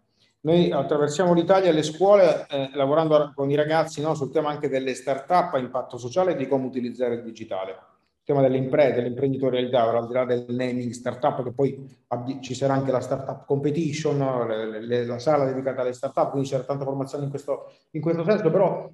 noi 0.45 0.71
attraversiamo 0.71 1.33
l'Italia 1.33 1.69
e 1.69 1.73
le 1.73 1.81
scuole 1.81 2.45
eh, 2.47 2.69
lavorando 2.73 3.31
con 3.33 3.49
i 3.49 3.55
ragazzi 3.55 3.99
no, 4.01 4.13
sul 4.13 4.31
tema 4.31 4.49
anche 4.49 4.69
delle 4.69 4.93
start-up 4.93 5.55
a 5.55 5.57
impatto 5.57 5.97
sociale 5.97 6.33
e 6.33 6.35
di 6.35 6.47
come 6.47 6.67
utilizzare 6.67 7.15
il 7.15 7.23
digitale. 7.23 7.71
Il 7.71 8.33
tema 8.33 8.41
delle 8.41 8.57
imprese, 8.57 8.93
dell'imprenditorialità, 8.93 9.89
al 9.89 10.07
di 10.07 10.13
là 10.13 10.23
del 10.23 10.45
naming 10.49 10.91
startup, 10.91 11.43
che 11.43 11.51
poi 11.51 11.97
ci 12.41 12.53
sarà 12.53 12.73
anche 12.73 12.91
la 12.91 12.99
startup 12.99 13.45
competition, 13.45 14.47
le, 14.47 14.81
le, 14.81 15.05
la 15.05 15.19
sala 15.19 15.45
dedicata 15.45 15.81
alle 15.81 15.93
startup, 15.93 16.29
quindi 16.29 16.47
c'era 16.47 16.63
tanta 16.63 16.85
formazione 16.85 17.23
in 17.23 17.29
questo, 17.31 17.71
in 17.91 18.01
questo 18.01 18.23
senso, 18.23 18.51
però 18.51 18.89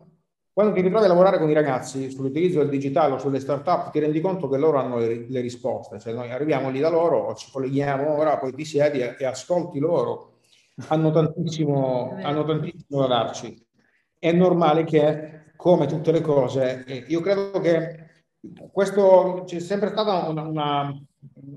quando 0.53 0.73
ti 0.73 0.81
ritrovi 0.81 1.05
a 1.05 1.09
lavorare 1.09 1.37
con 1.37 1.49
i 1.49 1.53
ragazzi 1.53 2.09
sull'utilizzo 2.11 2.59
del 2.59 2.69
digitale 2.69 3.13
o 3.13 3.17
sulle 3.17 3.39
startup, 3.41 3.91
ti 3.91 3.99
rendi 3.99 4.21
conto 4.21 4.47
che 4.47 4.57
loro 4.57 4.79
hanno 4.79 4.99
le, 4.99 5.25
le 5.27 5.41
risposte, 5.41 5.99
cioè 5.99 6.13
noi 6.13 6.31
arriviamo 6.31 6.69
lì 6.69 6.79
da 6.79 6.89
loro, 6.89 7.33
ci 7.35 7.49
colleghiamo 7.51 8.09
ora, 8.09 8.37
poi 8.37 8.53
ti 8.53 8.63
siedi 8.63 8.99
e, 8.99 9.15
e 9.17 9.25
ascolti 9.25 9.79
loro 9.79 10.31
hanno 10.87 11.11
tantissimo, 11.11 12.17
hanno 12.21 12.43
tantissimo 12.43 13.01
da 13.01 13.07
darci. 13.07 13.65
È 14.17 14.31
normale 14.31 14.83
che, 14.83 15.53
come 15.55 15.85
tutte 15.85 16.11
le 16.11 16.21
cose, 16.21 16.85
io 17.07 17.21
credo 17.21 17.59
che 17.59 18.09
questo 18.71 19.43
c'è 19.45 19.59
sempre 19.59 19.89
stato 19.89 20.29
una, 20.29 20.41
una, 20.43 21.01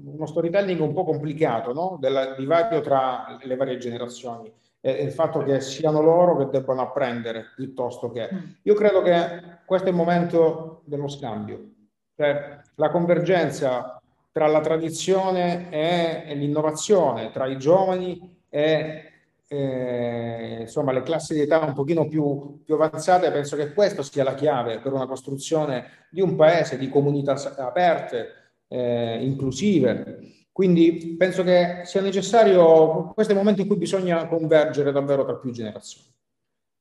uno 0.05 0.27
storytelling 0.27 0.81
un 0.81 0.92
po' 0.92 1.05
complicato, 1.05 1.72
no? 1.72 1.96
Del 2.00 2.35
divario 2.38 2.81
tra 2.81 3.38
le 3.42 3.57
varie 3.57 3.79
generazioni 3.79 4.53
e 4.87 5.03
il 5.03 5.12
fatto 5.12 5.42
che 5.42 5.62
siano 5.62 6.03
loro 6.03 6.37
che 6.37 6.50
debbano 6.50 6.83
apprendere 6.83 7.53
piuttosto 7.57 8.11
che. 8.11 8.29
Mm. 8.31 8.38
Io 8.64 8.74
credo 8.74 9.00
che 9.00 9.61
questo 9.64 9.87
è 9.87 9.90
il 9.90 9.96
momento 9.96 10.83
dello 10.85 11.09
scambio, 11.09 11.70
cioè 12.14 12.61
la 12.74 12.90
convergenza 12.90 13.98
tra 14.31 14.46
la 14.46 14.61
tradizione 14.61 15.70
e, 15.70 16.35
l'innovazione, 16.35 17.31
tra 17.31 17.46
i 17.46 17.57
giovani 17.57 18.34
e 18.55 19.11
eh, 19.49 20.59
insomma, 20.61 20.93
le 20.93 21.03
classi 21.03 21.35
di 21.35 21.40
età 21.40 21.59
un 21.59 21.73
pochino 21.73 22.07
più, 22.07 22.62
più, 22.64 22.77
avanzate, 22.77 23.33
penso 23.33 23.57
che 23.57 23.73
questa 23.73 24.05
sia 24.05 24.23
la 24.23 24.35
chiave 24.35 24.79
per 24.79 24.93
una 24.93 25.07
costruzione 25.07 26.07
di 26.09 26.21
un 26.21 26.37
paese, 26.37 26.79
di 26.79 26.88
comunità 26.88 27.35
aperte, 27.57 28.29
eh, 28.69 29.19
inclusive. 29.25 30.47
Quindi 30.53 31.17
penso 31.19 31.43
che 31.43 31.81
sia 31.83 32.01
necessario, 32.01 33.11
questo 33.12 33.33
è 33.33 33.35
il 33.35 33.40
momento 33.40 33.62
in 33.62 33.67
cui 33.67 33.77
bisogna 33.77 34.25
convergere 34.29 34.93
davvero 34.93 35.25
tra 35.25 35.35
più 35.35 35.51
generazioni. 35.51 36.13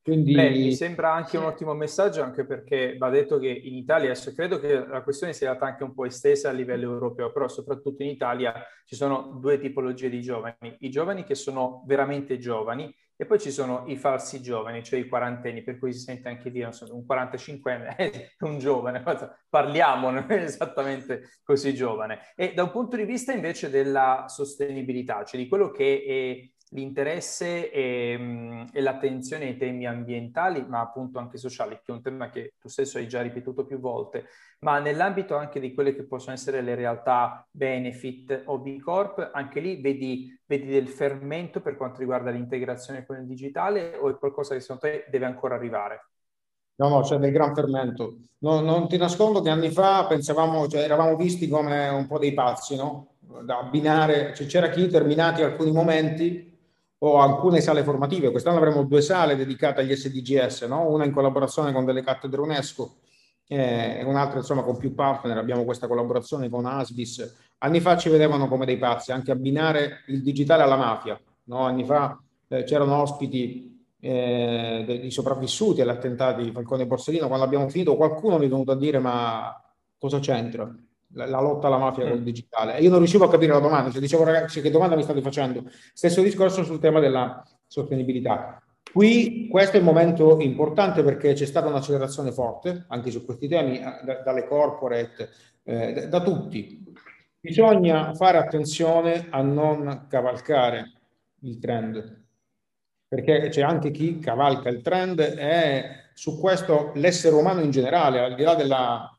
Quindi... 0.04 0.34
Beh, 0.34 0.50
mi 0.50 0.74
sembra 0.74 1.14
anche 1.14 1.38
un 1.38 1.44
ottimo 1.44 1.72
messaggio, 1.72 2.22
anche 2.22 2.44
perché 2.44 2.94
va 2.98 3.08
detto 3.08 3.38
che 3.38 3.48
in 3.48 3.74
Italia, 3.74 4.10
adesso 4.10 4.34
credo 4.34 4.60
che 4.60 4.86
la 4.86 5.02
questione 5.02 5.32
sia 5.32 5.52
stata 5.52 5.64
anche 5.64 5.82
un 5.82 5.94
po' 5.94 6.04
estesa 6.04 6.50
a 6.50 6.52
livello 6.52 6.92
europeo, 6.92 7.32
però 7.32 7.48
soprattutto 7.48 8.02
in 8.02 8.10
Italia 8.10 8.52
ci 8.84 8.96
sono 8.96 9.38
due 9.40 9.58
tipologie 9.58 10.10
di 10.10 10.20
giovani, 10.20 10.76
i 10.80 10.90
giovani 10.90 11.24
che 11.24 11.34
sono 11.34 11.84
veramente 11.86 12.36
giovani 12.36 12.94
e 13.16 13.24
poi 13.24 13.38
ci 13.38 13.50
sono 13.50 13.84
i 13.86 13.96
falsi 13.96 14.42
giovani, 14.42 14.82
cioè 14.82 14.98
i 14.98 15.08
quarantenni, 15.08 15.62
per 15.62 15.78
cui 15.78 15.94
si 15.94 16.00
sente 16.00 16.28
anche 16.28 16.50
dire, 16.50 16.70
so, 16.72 16.86
un 16.94 17.06
45enne 17.08 17.96
è 17.96 18.28
un 18.40 18.58
giovane, 18.58 19.02
parliamo, 19.48 20.10
non 20.10 20.26
è 20.28 20.34
esattamente 20.34 21.38
così 21.42 21.74
giovane. 21.74 22.18
E 22.36 22.52
da 22.52 22.64
un 22.64 22.70
punto 22.70 22.96
di 22.96 23.06
vista 23.06 23.32
invece 23.32 23.70
della 23.70 24.24
sostenibilità, 24.28 25.24
cioè 25.24 25.40
di 25.40 25.48
quello 25.48 25.70
che 25.70 26.02
è 26.04 26.53
l'interesse 26.74 27.70
e, 27.70 28.66
e, 28.72 28.80
l'attenzione 28.80 29.46
ai 29.46 29.56
temi 29.56 29.86
ambientali, 29.86 30.64
ma 30.66 30.80
appunto 30.80 31.18
anche 31.18 31.38
sociali, 31.38 31.76
che 31.76 31.92
è 31.92 31.94
un 31.94 32.02
tema 32.02 32.30
che 32.30 32.54
tu 32.58 32.68
stesso 32.68 32.98
hai 32.98 33.08
già 33.08 33.22
ripetuto 33.22 33.64
più 33.64 33.78
volte, 33.78 34.26
ma 34.60 34.80
nell'ambito 34.80 35.36
anche 35.36 35.60
di 35.60 35.72
quelle 35.72 35.94
che 35.94 36.04
possono 36.04 36.34
essere 36.34 36.62
le 36.62 36.74
realtà 36.74 37.46
benefit 37.50 38.42
o 38.46 38.58
B 38.58 38.78
Corp, 38.80 39.30
anche 39.32 39.60
lì 39.60 39.80
vedi, 39.80 40.36
vedi 40.46 40.66
del 40.66 40.88
fermento 40.88 41.60
per 41.60 41.76
quanto 41.76 42.00
riguarda 42.00 42.30
l'integrazione 42.30 43.06
con 43.06 43.18
il 43.18 43.26
digitale 43.26 43.96
o 43.96 44.10
è 44.10 44.18
qualcosa 44.18 44.54
che 44.54 44.60
secondo 44.60 44.82
te 44.82 45.06
deve 45.08 45.26
ancora 45.26 45.54
arrivare? 45.54 46.08
No, 46.76 46.88
no, 46.88 47.02
c'è 47.02 47.18
del 47.18 47.30
gran 47.30 47.54
fermento. 47.54 48.16
No, 48.38 48.60
non 48.60 48.88
ti 48.88 48.96
nascondo 48.96 49.40
che 49.40 49.48
anni 49.48 49.70
fa 49.70 50.06
pensavamo, 50.06 50.66
cioè, 50.66 50.80
eravamo 50.82 51.14
visti 51.14 51.46
come 51.46 51.88
un 51.88 52.08
po' 52.08 52.18
dei 52.18 52.34
pazzi, 52.34 52.74
no? 52.74 53.14
Da 53.20 53.58
abbinare, 53.58 54.34
cioè, 54.34 54.46
c'era 54.46 54.68
chi 54.70 54.88
terminati 54.88 55.42
alcuni 55.42 55.70
momenti 55.70 56.52
o 56.98 57.20
alcune 57.20 57.60
sale 57.60 57.82
formative. 57.82 58.30
Quest'anno 58.30 58.58
avremo 58.58 58.84
due 58.84 59.02
sale 59.02 59.36
dedicate 59.36 59.80
agli 59.80 59.94
SDGS, 59.94 60.62
no? 60.62 60.88
una 60.88 61.04
in 61.04 61.12
collaborazione 61.12 61.72
con 61.72 61.84
delle 61.84 62.02
cattedre 62.02 62.40
UNESCO 62.40 62.96
eh, 63.46 63.98
e 63.98 64.04
un'altra 64.04 64.38
insomma 64.38 64.62
con 64.62 64.76
più 64.76 64.94
partner. 64.94 65.36
Abbiamo 65.38 65.64
questa 65.64 65.86
collaborazione 65.86 66.48
con 66.48 66.66
Asbis. 66.66 67.42
Anni 67.58 67.80
fa 67.80 67.96
ci 67.96 68.08
vedevano 68.08 68.48
come 68.48 68.66
dei 68.66 68.78
pazzi, 68.78 69.12
anche 69.12 69.30
abbinare 69.30 70.02
il 70.06 70.22
digitale 70.22 70.62
alla 70.62 70.76
mafia. 70.76 71.18
No? 71.44 71.58
Anni 71.58 71.84
fa 71.84 72.18
eh, 72.48 72.64
c'erano 72.64 73.00
ospiti 73.00 73.86
eh, 74.00 74.84
dei 74.86 75.10
sopravvissuti 75.10 75.80
agli 75.80 75.88
attentati 75.88 76.42
di 76.42 76.52
Falcone 76.52 76.82
e 76.82 76.86
Borsellino. 76.86 77.26
Quando 77.26 77.44
abbiamo 77.44 77.68
finito 77.68 77.96
qualcuno 77.96 78.38
mi 78.38 78.46
è 78.46 78.48
venuto 78.48 78.72
a 78.72 78.76
dire 78.76 78.98
ma 78.98 79.54
cosa 79.98 80.18
c'entra? 80.18 80.70
La, 81.14 81.26
la 81.26 81.40
lotta 81.40 81.66
alla 81.66 81.78
mafia 81.78 82.04
mm. 82.04 82.08
col 82.08 82.22
digitale. 82.22 82.78
Io 82.78 82.90
non 82.90 82.98
riuscivo 82.98 83.24
a 83.24 83.30
capire 83.30 83.52
la 83.52 83.60
domanda, 83.60 83.90
cioè 83.90 84.00
dicevo 84.00 84.24
ragazzi 84.24 84.60
che 84.60 84.70
domanda 84.70 84.96
mi 84.96 85.02
state 85.02 85.22
facendo? 85.22 85.64
Stesso 85.92 86.22
discorso 86.22 86.62
sul 86.64 86.78
tema 86.78 87.00
della 87.00 87.42
sostenibilità. 87.66 88.62
Qui 88.92 89.48
questo 89.50 89.76
è 89.76 89.78
il 89.80 89.84
momento 89.84 90.38
importante 90.38 91.02
perché 91.02 91.32
c'è 91.32 91.46
stata 91.46 91.66
un'accelerazione 91.66 92.30
forte 92.30 92.84
anche 92.88 93.10
su 93.10 93.24
questi 93.24 93.48
temi, 93.48 93.78
eh, 93.78 94.00
da, 94.04 94.22
dalle 94.22 94.46
corporate, 94.46 95.30
eh, 95.64 95.92
da, 95.92 96.06
da 96.06 96.22
tutti. 96.22 96.82
Bisogna 97.40 98.14
fare 98.14 98.38
attenzione 98.38 99.26
a 99.30 99.42
non 99.42 100.06
cavalcare 100.08 100.92
il 101.40 101.58
trend, 101.58 102.22
perché 103.06 103.48
c'è 103.48 103.62
anche 103.62 103.90
chi 103.90 104.18
cavalca 104.18 104.68
il 104.68 104.80
trend 104.80 105.20
e 105.20 106.10
su 106.14 106.38
questo 106.38 106.92
l'essere 106.94 107.34
umano 107.34 107.60
in 107.60 107.70
generale, 107.70 108.20
al 108.20 108.34
di 108.34 108.44
là 108.44 108.54
della 108.54 109.13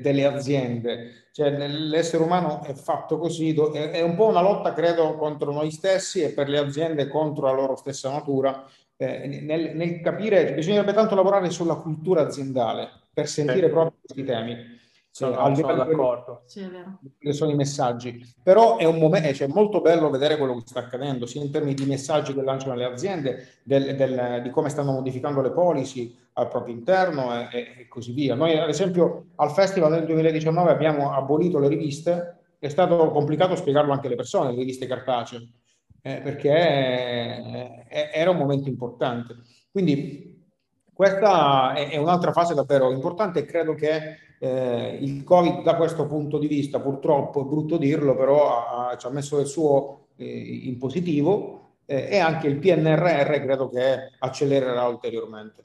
delle 0.00 0.24
aziende. 0.24 1.26
Cioè, 1.32 1.50
l'essere 1.50 2.22
umano 2.22 2.62
è 2.62 2.72
fatto 2.72 3.18
così, 3.18 3.54
è 3.54 4.00
un 4.00 4.14
po' 4.14 4.26
una 4.26 4.40
lotta, 4.40 4.72
credo, 4.72 5.16
contro 5.16 5.52
noi 5.52 5.70
stessi 5.70 6.22
e 6.22 6.30
per 6.30 6.48
le 6.48 6.58
aziende 6.58 7.08
contro 7.08 7.46
la 7.46 7.52
loro 7.52 7.76
stessa 7.76 8.10
natura. 8.10 8.66
Eh, 8.96 9.40
nel, 9.42 9.76
nel, 9.76 10.00
capire, 10.00 10.54
bisognerebbe 10.54 10.92
tanto 10.92 11.14
lavorare 11.14 11.50
sulla 11.50 11.76
cultura 11.76 12.22
aziendale 12.22 12.88
per 13.12 13.28
sentire 13.28 13.66
sì. 13.66 13.72
proprio 13.72 13.98
questi 14.00 14.24
temi. 14.24 14.78
Sono, 15.12 15.48
eh, 15.48 15.56
sono 15.56 15.74
d'accordo. 15.74 16.42
Che 17.18 17.32
sono 17.32 17.50
i 17.50 17.56
messaggi. 17.56 18.24
Però 18.42 18.76
è 18.76 18.84
un 18.84 18.98
momento, 18.98 19.32
cioè, 19.34 19.48
molto 19.48 19.80
bello 19.80 20.08
vedere 20.08 20.36
quello 20.36 20.54
che 20.54 20.62
sta 20.66 20.80
accadendo, 20.80 21.26
sia 21.26 21.42
in 21.42 21.50
termini 21.50 21.74
di 21.74 21.84
messaggi 21.84 22.32
che 22.32 22.42
lanciano 22.42 22.74
le 22.74 22.84
aziende, 22.84 23.58
del, 23.64 23.96
del, 23.96 24.40
di 24.42 24.50
come 24.50 24.68
stanno 24.68 24.92
modificando 24.92 25.40
le 25.40 25.50
policy 25.50 26.16
al 26.34 26.48
proprio 26.48 26.74
interno 26.74 27.50
e, 27.50 27.74
e, 27.78 27.88
così 27.88 28.12
via. 28.12 28.34
Noi, 28.36 28.56
ad 28.56 28.68
esempio, 28.68 29.26
al 29.36 29.50
Festival 29.50 29.90
nel 29.90 30.06
2019 30.06 30.70
abbiamo 30.70 31.12
abolito 31.12 31.58
le 31.58 31.68
riviste, 31.68 32.36
è 32.58 32.68
stato 32.68 33.10
complicato 33.10 33.56
spiegarlo 33.56 33.92
anche 33.92 34.06
alle 34.06 34.16
persone, 34.16 34.50
le 34.50 34.58
riviste 34.58 34.86
cartacee, 34.86 35.48
eh, 36.02 36.20
perché 36.22 36.50
eh, 37.88 38.10
era 38.12 38.30
un 38.30 38.36
momento 38.36 38.68
importante. 38.68 39.34
Quindi 39.72 40.29
questa 41.00 41.72
è, 41.72 41.96
un'altra 41.96 42.30
fase 42.30 42.52
davvero 42.52 42.92
importante 42.92 43.38
e 43.38 43.44
credo 43.46 43.74
che 43.74 44.18
eh, 44.38 44.98
il 45.00 45.24
Covid 45.24 45.62
da 45.62 45.74
questo 45.74 46.06
punto 46.06 46.36
di 46.36 46.46
vista, 46.46 46.78
purtroppo 46.78 47.40
è 47.40 47.48
brutto 47.48 47.78
dirlo, 47.78 48.14
però 48.14 48.66
ha, 48.66 48.96
ci 48.98 49.06
ha 49.06 49.08
messo 49.08 49.38
del 49.38 49.46
suo 49.46 50.08
eh, 50.16 50.26
in 50.26 50.76
positivo 50.76 51.76
eh, 51.86 52.06
e 52.10 52.18
anche 52.18 52.48
il 52.48 52.58
PNRR 52.58 53.30
credo 53.40 53.70
che 53.70 54.10
accelererà 54.18 54.86
ulteriormente. 54.88 55.64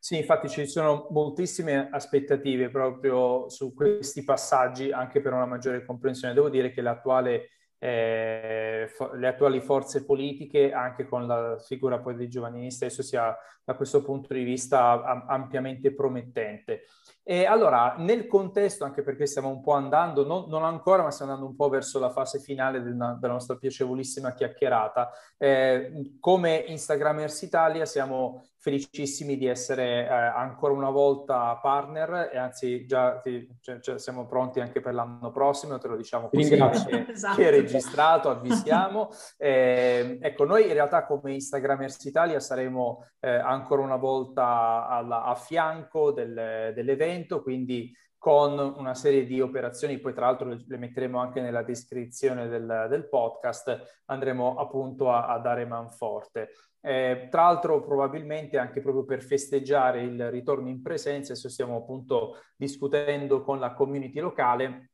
Sì, 0.00 0.16
infatti 0.16 0.48
ci 0.48 0.66
sono 0.66 1.06
moltissime 1.10 1.88
aspettative 1.92 2.70
proprio 2.70 3.48
su 3.48 3.72
questi 3.72 4.24
passaggi, 4.24 4.90
anche 4.90 5.20
per 5.20 5.32
una 5.32 5.46
maggiore 5.46 5.84
comprensione. 5.84 6.34
Devo 6.34 6.48
dire 6.48 6.72
che 6.72 6.82
l'attuale 6.82 7.50
eh, 7.84 8.88
le 9.12 9.28
attuali 9.28 9.60
forze 9.60 10.06
politiche, 10.06 10.72
anche 10.72 11.04
con 11.04 11.26
la 11.26 11.58
figura 11.58 11.98
poi 11.98 12.14
dei 12.14 12.30
giovanini 12.30 12.70
stesso, 12.70 13.02
sia 13.02 13.36
da 13.62 13.74
questo 13.74 14.02
punto 14.02 14.32
di 14.32 14.42
vista 14.42 15.24
ampiamente 15.26 15.92
promettente. 15.92 16.84
E 17.22 17.44
allora, 17.44 17.96
nel 17.98 18.26
contesto, 18.26 18.84
anche 18.84 19.02
perché 19.02 19.26
stiamo 19.26 19.50
un 19.50 19.60
po' 19.60 19.72
andando, 19.72 20.24
non, 20.24 20.48
non 20.48 20.64
ancora, 20.64 21.02
ma 21.02 21.10
stiamo 21.10 21.32
andando 21.32 21.50
un 21.50 21.58
po' 21.58 21.68
verso 21.68 21.98
la 21.98 22.08
fase 22.08 22.38
finale 22.38 22.82
della, 22.82 23.18
della 23.20 23.34
nostra 23.34 23.56
piacevolissima 23.56 24.32
chiacchierata, 24.32 25.10
eh, 25.36 26.16
come 26.20 26.64
Instagramers 26.68 27.42
Italia 27.42 27.84
siamo 27.84 28.46
felicissimi 28.64 29.36
di 29.36 29.44
essere 29.44 30.06
eh, 30.06 30.08
ancora 30.08 30.72
una 30.72 30.88
volta 30.88 31.54
partner 31.60 32.30
e 32.32 32.38
anzi 32.38 32.86
già 32.86 33.18
ti, 33.18 33.46
cioè, 33.60 33.78
cioè, 33.80 33.98
siamo 33.98 34.24
pronti 34.24 34.60
anche 34.60 34.80
per 34.80 34.94
l'anno 34.94 35.30
prossimo, 35.30 35.76
te 35.76 35.86
lo 35.86 35.96
diciamo 35.96 36.30
così, 36.30 36.48
che, 36.88 37.06
esatto. 37.10 37.36
che, 37.36 37.48
è 37.48 37.50
registrato, 37.50 38.30
avvisiamo. 38.30 39.10
Eh, 39.36 40.18
ecco, 40.22 40.44
noi 40.44 40.66
in 40.66 40.72
realtà 40.72 41.04
come 41.04 41.34
Instagramers 41.34 42.02
Italia 42.04 42.40
saremo 42.40 43.06
eh, 43.20 43.28
ancora 43.30 43.82
una 43.82 43.96
volta 43.96 44.86
alla, 44.88 45.24
a 45.24 45.34
fianco 45.34 46.12
del, 46.12 46.72
dell'evento, 46.74 47.42
quindi 47.42 47.92
con 48.24 48.58
una 48.78 48.94
serie 48.94 49.26
di 49.26 49.42
operazioni, 49.42 49.98
poi 49.98 50.14
tra 50.14 50.24
l'altro 50.24 50.48
le 50.48 50.78
metteremo 50.78 51.18
anche 51.18 51.42
nella 51.42 51.62
descrizione 51.62 52.48
del, 52.48 52.86
del 52.88 53.06
podcast, 53.06 54.00
andremo 54.06 54.56
appunto 54.56 55.12
a, 55.12 55.26
a 55.26 55.38
dare 55.40 55.66
manforte. 55.66 56.48
Eh, 56.80 57.28
tra 57.30 57.42
l'altro 57.42 57.84
probabilmente 57.84 58.56
anche 58.56 58.80
proprio 58.80 59.04
per 59.04 59.22
festeggiare 59.22 60.00
il 60.04 60.30
ritorno 60.30 60.70
in 60.70 60.80
presenza, 60.80 61.32
adesso 61.32 61.50
stiamo 61.50 61.76
appunto 61.76 62.38
discutendo 62.56 63.42
con 63.42 63.58
la 63.58 63.74
community 63.74 64.20
locale 64.20 64.92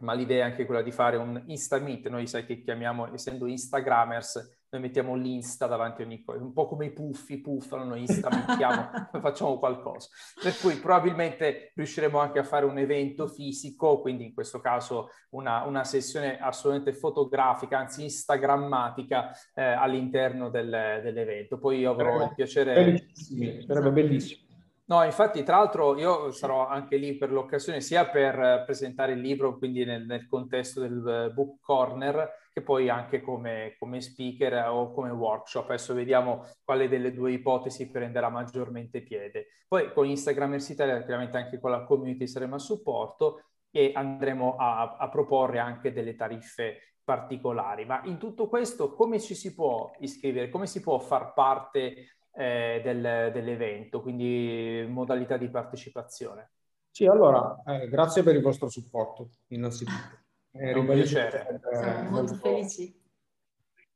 ma 0.00 0.12
l'idea 0.12 0.44
è 0.44 0.50
anche 0.50 0.66
quella 0.66 0.82
di 0.82 0.92
fare 0.92 1.16
un 1.16 1.42
Insta 1.46 1.78
Meet, 1.78 2.08
noi 2.08 2.26
sai 2.26 2.44
che 2.44 2.60
chiamiamo, 2.60 3.14
essendo 3.14 3.46
Instagrammers, 3.46 4.55
noi 4.68 4.80
mettiamo 4.80 5.14
l'Insta 5.14 5.66
davanti 5.66 6.02
a 6.02 6.04
ogni 6.04 6.22
cosa, 6.22 6.42
un 6.42 6.52
po' 6.52 6.66
come 6.66 6.86
i 6.86 6.92
puffi 6.92 7.40
puffano, 7.40 7.94
Insta 7.94 8.28
mettiamo, 8.28 8.90
facciamo 9.20 9.58
qualcosa. 9.58 10.08
Per 10.42 10.56
cui 10.58 10.74
probabilmente 10.76 11.72
riusciremo 11.74 12.18
anche 12.18 12.38
a 12.38 12.44
fare 12.44 12.64
un 12.64 12.78
evento 12.78 13.28
fisico, 13.28 14.00
quindi 14.00 14.24
in 14.24 14.34
questo 14.34 14.60
caso 14.60 15.10
una, 15.30 15.64
una 15.64 15.84
sessione 15.84 16.38
assolutamente 16.38 16.98
fotografica, 16.98 17.78
anzi 17.78 18.02
instagrammatica 18.02 19.30
eh, 19.54 19.62
all'interno 19.62 20.50
del, 20.50 21.00
dell'evento. 21.02 21.58
Poi 21.58 21.78
io 21.78 21.92
avrò 21.92 22.22
il 22.22 22.34
piacere... 22.34 22.74
Bellissimo, 22.74 23.62
sarebbe 23.62 23.90
bellissimo. 23.90 24.44
No, 24.88 25.02
infatti, 25.02 25.42
tra 25.42 25.56
l'altro 25.56 25.98
io 25.98 26.30
sarò 26.30 26.68
anche 26.68 26.96
lì 26.96 27.16
per 27.16 27.32
l'occasione, 27.32 27.80
sia 27.80 28.06
per 28.06 28.38
eh, 28.38 28.62
presentare 28.64 29.12
il 29.12 29.20
libro, 29.20 29.58
quindi 29.58 29.84
nel, 29.84 30.06
nel 30.06 30.28
contesto 30.28 30.80
del 30.80 31.06
eh, 31.08 31.32
Book 31.32 31.60
Corner, 31.60 32.30
che 32.56 32.62
poi 32.62 32.88
anche 32.88 33.20
come, 33.20 33.76
come, 33.78 34.00
speaker 34.00 34.68
o 34.68 34.90
come 34.90 35.10
workshop. 35.10 35.68
Adesso 35.68 35.92
vediamo 35.92 36.46
quale 36.64 36.88
delle 36.88 37.12
due 37.12 37.32
ipotesi 37.32 37.90
prenderà 37.90 38.30
maggiormente 38.30 39.02
piede. 39.02 39.48
Poi 39.68 39.92
con 39.92 40.06
Instagram 40.06 40.56
Italia, 40.66 41.04
chiaramente 41.04 41.36
anche 41.36 41.60
con 41.60 41.70
la 41.70 41.84
community 41.84 42.26
saremo 42.26 42.54
a 42.54 42.58
supporto 42.58 43.42
e 43.70 43.92
andremo 43.94 44.56
a, 44.56 44.96
a 44.96 45.08
proporre 45.10 45.58
anche 45.58 45.92
delle 45.92 46.16
tariffe 46.16 46.94
particolari. 47.04 47.84
Ma 47.84 48.00
in 48.04 48.16
tutto 48.16 48.48
questo 48.48 48.94
come 48.94 49.20
ci 49.20 49.34
si 49.34 49.54
può 49.54 49.90
iscrivere? 49.98 50.48
Come 50.48 50.66
si 50.66 50.80
può 50.80 50.98
far 50.98 51.34
parte 51.34 52.16
eh, 52.32 52.80
del, 52.82 53.32
dell'evento, 53.34 54.00
quindi 54.00 54.82
modalità 54.88 55.36
di 55.36 55.50
partecipazione. 55.50 56.52
Sì, 56.90 57.04
allora, 57.04 57.62
eh, 57.66 57.86
grazie 57.90 58.22
per 58.22 58.34
il 58.34 58.40
vostro 58.40 58.70
supporto, 58.70 59.28
innanzitutto. 59.48 60.24
Eh, 60.58 60.70
È 60.70 60.74
un 60.74 60.86
piacere. 60.86 61.60
Eh, 61.72 61.76
Siamo 61.76 62.10
molto, 62.10 62.34
felici. 62.34 62.94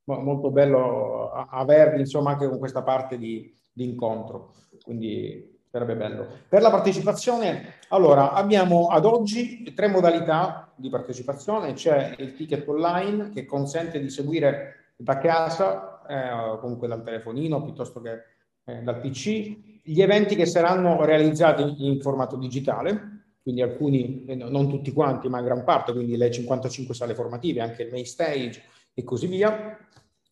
Molto 0.03 0.51
bello 0.51 1.31
avervi, 1.31 1.99
insomma, 1.99 2.31
anche 2.31 2.47
con 2.47 2.59
questa 2.59 2.83
parte 2.83 3.17
di, 3.17 3.53
di 3.71 3.85
incontro, 3.85 4.53
quindi 4.83 5.59
sarebbe 5.69 5.95
bello. 5.95 6.27
Per 6.49 6.61
la 6.61 6.69
partecipazione, 6.69 7.75
allora, 7.89 8.33
abbiamo 8.33 8.87
ad 8.87 9.05
oggi 9.05 9.73
tre 9.73 9.87
modalità 9.87 10.71
di 10.75 10.89
partecipazione. 10.89 11.73
C'è 11.73 12.15
il 12.17 12.33
ticket 12.33 12.67
online 12.67 13.29
che 13.29 13.45
consente 13.45 13.99
di 13.99 14.09
seguire 14.09 14.93
da 14.97 15.17
casa, 15.17 16.01
eh, 16.07 16.59
comunque 16.59 16.87
dal 16.87 17.03
telefonino, 17.03 17.63
piuttosto 17.63 18.01
che 18.01 18.23
eh, 18.65 18.81
dal 18.81 18.99
PC, 18.99 19.81
gli 19.83 20.01
eventi 20.01 20.35
che 20.35 20.45
saranno 20.45 21.05
realizzati 21.05 21.87
in 21.87 22.01
formato 22.01 22.35
digitale, 22.35 23.20
quindi 23.41 23.61
alcuni, 23.61 24.25
eh, 24.25 24.35
non 24.35 24.69
tutti 24.69 24.91
quanti, 24.91 25.27
ma 25.29 25.41
gran 25.41 25.63
parte, 25.63 25.93
quindi 25.93 26.17
le 26.17 26.29
55 26.29 26.93
sale 26.93 27.15
formative, 27.15 27.61
anche 27.61 27.83
il 27.83 27.91
main 27.91 28.05
stage 28.05 28.63
e 28.93 29.03
così 29.03 29.27
via. 29.27 29.77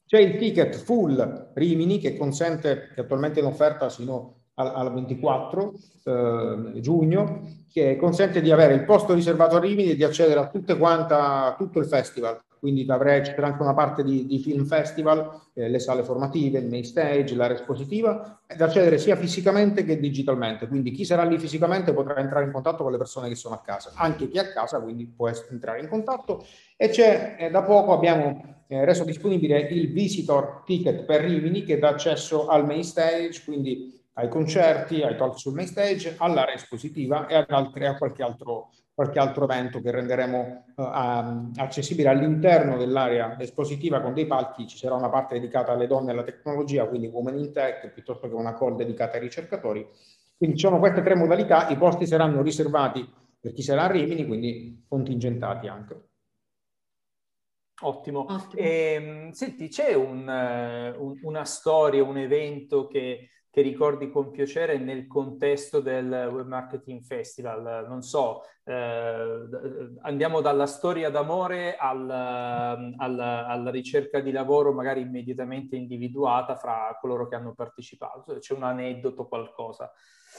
C'è 0.06 0.20
il 0.20 0.38
ticket 0.38 0.76
full 0.76 1.52
Rimini 1.54 2.00
che 2.00 2.18
consente, 2.18 2.92
che 2.94 3.02
attualmente 3.02 3.40
è 3.40 3.44
in 3.44 3.50
offerta 3.50 3.90
sino 3.90 4.42
al, 4.56 4.68
al 4.74 4.94
24 4.94 5.74
eh, 6.04 6.82
giugno, 6.82 7.66
che 7.72 7.96
consente 7.96 8.42
di 8.42 8.52
avere 8.52 8.74
il 8.74 8.86
posto 8.86 9.14
riservato 9.14 9.56
a 9.56 9.60
Rimini 9.60 9.92
e 9.92 9.96
di 9.96 10.04
accedere 10.04 10.40
a 10.40 10.76
quanta, 10.78 11.46
a 11.46 11.56
tutto 11.56 11.80
il 11.80 11.86
festival 11.86 12.40
quindi 12.60 12.86
avrei, 12.90 13.22
c'era 13.22 13.48
anche 13.48 13.62
una 13.62 13.74
parte 13.74 14.04
di, 14.04 14.26
di 14.26 14.40
film 14.40 14.66
festival, 14.66 15.42
eh, 15.54 15.70
le 15.70 15.80
sale 15.80 16.04
formative, 16.04 16.60
il 16.60 16.68
main 16.68 16.84
stage, 16.84 17.36
l'area 17.36 17.56
espositiva, 17.56 18.42
da 18.56 18.66
accedere 18.66 18.98
sia 18.98 19.16
fisicamente 19.16 19.84
che 19.84 20.00
digitalmente. 20.00 20.68
Quindi 20.68 20.92
chi 20.92 21.06
sarà 21.06 21.24
lì 21.24 21.40
fisicamente 21.40 21.94
potrà 21.94 22.18
entrare 22.18 22.46
in 22.46 22.52
contatto 22.52 22.84
con 22.84 22.92
le 22.92 22.98
persone 22.98 23.30
che 23.30 23.36
sono 23.36 23.56
a 23.56 23.62
casa, 23.62 23.92
anche 23.96 24.30
chi 24.30 24.38
è 24.38 24.42
a 24.42 24.52
casa 24.52 24.80
quindi 24.80 25.08
può 25.08 25.32
entrare 25.50 25.80
in 25.80 25.88
contatto. 25.88 26.46
E 26.76 26.90
c'è, 26.90 27.38
eh, 27.40 27.50
da 27.50 27.64
poco 27.64 27.94
abbiamo 27.94 28.64
eh, 28.68 28.86
reso 28.86 29.04
disponibile 29.04 29.60
il 29.60 29.92
visitor 29.92 30.64
ticket 30.66 31.04
per 31.04 31.22
Rimini 31.22 31.64
che 31.64 31.80
dà 31.80 31.90
accesso 31.90 32.48
al 32.48 32.66
main 32.66 32.84
stage, 32.84 33.42
quindi 33.44 33.98
ai 34.14 34.28
concerti, 34.28 35.02
ai 35.02 35.16
talk 35.16 35.40
sul 35.40 35.54
main 35.54 35.68
stage, 35.68 36.16
all'area 36.18 36.56
espositiva 36.56 37.28
e 37.28 37.36
ad 37.36 37.50
altri, 37.50 37.86
a 37.86 37.96
qualche 37.98 38.22
altro 38.22 38.70
qualche 39.00 39.20
altro 39.20 39.46
evento 39.46 39.80
che 39.80 39.92
renderemo 39.92 40.66
uh, 40.76 40.84
accessibile 41.56 42.10
all'interno 42.10 42.76
dell'area 42.76 43.40
espositiva 43.40 44.02
con 44.02 44.14
dei 44.14 44.28
palchi. 44.28 44.68
Ci 44.68 44.78
sarà 44.78 44.96
una 44.96 45.08
parte 45.08 45.36
dedicata 45.36 45.72
alle 45.72 45.88
donne 45.88 46.10
e 46.10 46.12
alla 46.12 46.24
tecnologia, 46.24 46.86
quindi 46.86 47.08
Women 47.08 47.38
in 47.38 47.54
Tech, 47.54 47.94
piuttosto 47.94 48.28
che 48.28 48.34
una 48.34 48.54
call 48.58 48.76
dedicata 48.76 49.16
ai 49.16 49.22
ricercatori. 49.22 49.88
Quindi 50.36 50.58
ci 50.58 50.66
sono 50.66 50.80
queste 50.80 51.02
tre 51.02 51.16
modalità, 51.16 51.70
i 51.70 51.78
posti 51.78 52.06
saranno 52.06 52.42
riservati 52.42 53.10
per 53.40 53.54
chi 53.54 53.62
sarà 53.62 53.84
a 53.84 53.88
Rimini, 53.90 54.28
quindi 54.28 54.84
contingentati 54.86 55.70
anche. 55.70 56.10
Ottimo. 57.84 58.26
Ottimo. 58.28 58.62
E, 58.62 58.94
ehm, 58.96 59.32
senti, 59.32 59.70
c'è 59.70 59.94
un, 59.94 60.28
un, 60.28 61.20
una 61.22 61.46
storia, 61.46 62.04
un 62.04 62.18
evento 62.18 62.88
che 62.88 63.30
che 63.60 63.62
ricordi 63.62 64.10
con 64.10 64.32
piacere 64.32 64.78
nel 64.78 65.06
contesto 65.06 65.82
del 65.82 66.30
Web 66.32 66.48
Marketing 66.48 67.02
Festival? 67.02 67.86
Non 67.88 68.02
so, 68.02 68.44
eh, 68.64 69.48
andiamo 70.02 70.40
dalla 70.40 70.66
storia 70.66 71.10
d'amore 71.10 71.76
al, 71.76 72.10
al, 72.10 73.20
alla 73.20 73.70
ricerca 73.70 74.22
di 74.22 74.32
lavoro 74.32 74.72
magari 74.72 75.02
immediatamente 75.02 75.76
individuata 75.76 76.56
fra 76.56 76.98
coloro 77.02 77.28
che 77.28 77.36
hanno 77.36 77.54
partecipato. 77.54 78.38
C'è 78.40 78.54
un 78.54 78.64
aneddoto, 78.64 79.28
qualcosa? 79.28 79.92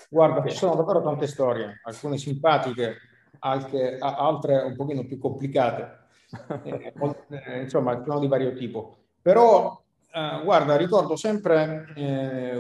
Guarda, 0.09 0.49
ci 0.49 0.57
sono 0.57 0.75
davvero 0.75 1.03
tante 1.03 1.27
storie, 1.27 1.81
alcune 1.85 2.17
simpatiche, 2.17 2.97
anche, 3.41 3.99
altre 4.01 4.63
un 4.63 4.77
pochino 4.77 5.05
più 5.05 5.19
complicate, 5.19 5.99
eh, 6.65 6.93
eh, 7.29 7.61
insomma, 7.61 8.03
sono 8.03 8.19
di 8.19 8.29
vario 8.29 8.55
tipo. 8.55 8.97
Però 9.21 9.79
Uh, 10.13 10.43
guarda, 10.43 10.77
ricordo 10.77 11.15
sempre 11.15 11.93
eh, 11.95 12.53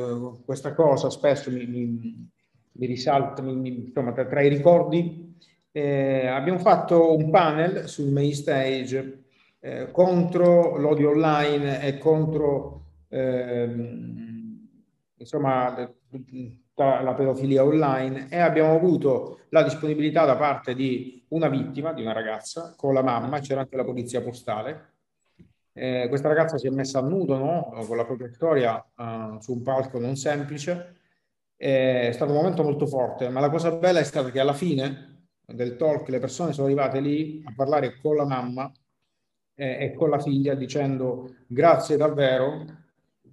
questa 0.44 0.72
cosa, 0.72 1.10
spesso 1.10 1.50
mi, 1.50 1.66
mi, 1.66 2.30
mi 2.70 2.86
risalta, 2.86 3.42
mi, 3.42 3.86
insomma, 3.86 4.12
tra, 4.12 4.24
tra, 4.26 4.40
i 4.40 4.48
ricordi. 4.48 5.36
Eh, 5.72 6.28
abbiamo 6.28 6.60
fatto 6.60 7.16
un 7.16 7.28
panel 7.30 7.88
sul 7.88 8.12
main 8.12 8.34
stage 8.34 9.24
eh, 9.58 9.90
contro 9.90 10.76
l'odio 10.76 11.10
online 11.10 11.82
e 11.82 11.98
contro 11.98 12.84
ehm, 13.08 14.68
insomma, 15.16 15.92
la 16.74 17.14
pedofilia 17.14 17.64
online 17.64 18.28
e 18.30 18.38
abbiamo 18.38 18.74
avuto 18.74 19.40
la 19.48 19.64
disponibilità 19.64 20.24
da 20.24 20.36
parte 20.36 20.74
di 20.76 21.24
una 21.28 21.48
vittima, 21.48 21.92
di 21.92 22.02
una 22.02 22.12
ragazza, 22.12 22.74
con 22.76 22.94
la 22.94 23.02
mamma, 23.02 23.40
c'era 23.40 23.60
anche 23.62 23.76
la 23.76 23.84
polizia 23.84 24.22
postale 24.22 24.90
eh, 25.80 26.08
questa 26.08 26.28
ragazza 26.28 26.58
si 26.58 26.66
è 26.66 26.70
messa 26.70 26.98
a 26.98 27.02
nudo 27.02 27.38
no? 27.38 27.84
con 27.86 27.96
la 27.96 28.04
propria 28.04 28.30
storia 28.30 28.84
uh, 28.96 29.40
su 29.40 29.52
un 29.52 29.62
palco 29.62 29.98
non 29.98 30.14
semplice. 30.14 30.96
È 31.56 32.10
stato 32.12 32.32
un 32.32 32.36
momento 32.36 32.62
molto 32.62 32.86
forte, 32.86 33.30
ma 33.30 33.40
la 33.40 33.48
cosa 33.48 33.70
bella 33.72 33.98
è 33.98 34.04
stata 34.04 34.30
che 34.30 34.40
alla 34.40 34.52
fine 34.52 35.28
del 35.46 35.76
talk 35.76 36.08
le 36.08 36.18
persone 36.18 36.52
sono 36.52 36.66
arrivate 36.66 37.00
lì 37.00 37.42
a 37.46 37.52
parlare 37.56 37.98
con 37.98 38.14
la 38.14 38.26
mamma 38.26 38.70
eh, 39.54 39.84
e 39.84 39.94
con 39.94 40.10
la 40.10 40.18
figlia 40.18 40.54
dicendo 40.54 41.36
grazie 41.46 41.96
davvero, 41.96 42.64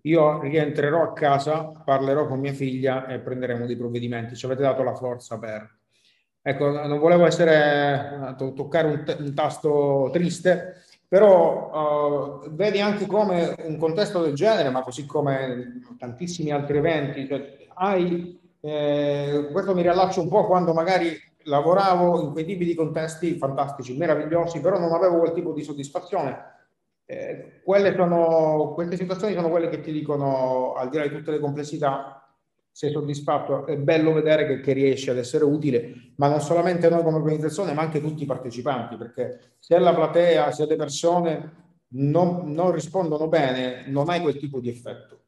io 0.04 0.40
rientrerò 0.40 1.04
a 1.04 1.12
casa, 1.14 1.66
parlerò 1.84 2.28
con 2.28 2.40
mia 2.40 2.54
figlia 2.54 3.08
e 3.08 3.20
prenderemo 3.20 3.66
dei 3.66 3.76
provvedimenti. 3.76 4.36
Ci 4.38 4.46
avete 4.46 4.62
dato 4.62 4.84
la 4.84 4.96
forza 4.96 5.38
per... 5.38 5.76
Ecco, 6.42 6.70
non 6.70 6.98
volevo 6.98 7.26
essere, 7.26 8.36
toccare 8.38 8.88
un, 8.88 9.04
t- 9.04 9.18
un 9.20 9.34
tasto 9.34 10.10
triste, 10.14 10.86
però 11.08 12.42
uh, 12.44 12.50
vedi 12.52 12.82
anche 12.82 13.06
come 13.06 13.56
un 13.64 13.78
contesto 13.78 14.22
del 14.22 14.34
genere, 14.34 14.70
ma 14.70 14.82
così 14.82 15.06
come 15.06 15.82
tantissimi 15.98 16.52
altri 16.52 16.78
eventi, 16.78 17.26
cioè, 17.26 17.58
hai, 17.76 18.40
eh, 18.60 19.50
questo 19.52 19.74
mi 19.74 19.82
riallaccio 19.82 20.22
un 20.22 20.28
po' 20.28 20.46
quando 20.46 20.74
magari 20.74 21.18
lavoravo 21.44 22.22
in 22.22 22.32
quei 22.32 22.46
tipi 22.46 22.66
di 22.66 22.76
contesti 22.76 23.38
fantastici, 23.38 23.96
meravigliosi, 23.96 24.60
però 24.60 24.78
non 24.78 24.92
avevo 24.92 25.20
quel 25.20 25.32
tipo 25.32 25.54
di 25.54 25.64
soddisfazione. 25.64 26.56
Eh, 27.06 27.62
sono, 27.96 28.74
queste 28.74 28.98
situazioni 28.98 29.34
sono 29.34 29.50
quelle 29.50 29.70
che 29.70 29.80
ti 29.80 29.94
dicono, 29.94 30.74
al 30.74 30.90
di 30.90 30.98
là 30.98 31.04
di 31.08 31.16
tutte 31.16 31.32
le 31.32 31.40
complessità, 31.40 32.17
sei 32.78 32.92
soddisfatto, 32.92 33.66
è 33.66 33.76
bello 33.76 34.14
vedere 34.14 34.46
che, 34.46 34.60
che, 34.60 34.72
riesci 34.72 35.10
ad 35.10 35.18
essere 35.18 35.44
utile, 35.44 36.12
ma 36.18 36.28
non 36.28 36.42
solamente 36.42 36.88
noi 36.90 37.02
come 37.02 37.16
organizzazione, 37.16 37.74
ma 37.74 37.82
anche 37.82 38.00
tutti 38.00 38.22
i 38.22 38.28
partecipanti, 38.28 38.98
perché 38.98 39.56
se 39.58 39.80
la 39.80 39.96
platea, 39.96 40.52
se 40.52 40.68
le 40.68 40.76
persone 40.76 41.54
non, 41.94 42.54
non 42.54 42.70
rispondono 42.70 43.28
bene, 43.28 43.86
non 43.88 44.10
hai 44.10 44.22
quel 44.22 44.38
tipo 44.38 44.60
di 44.60 44.70
effetto. 44.70 45.22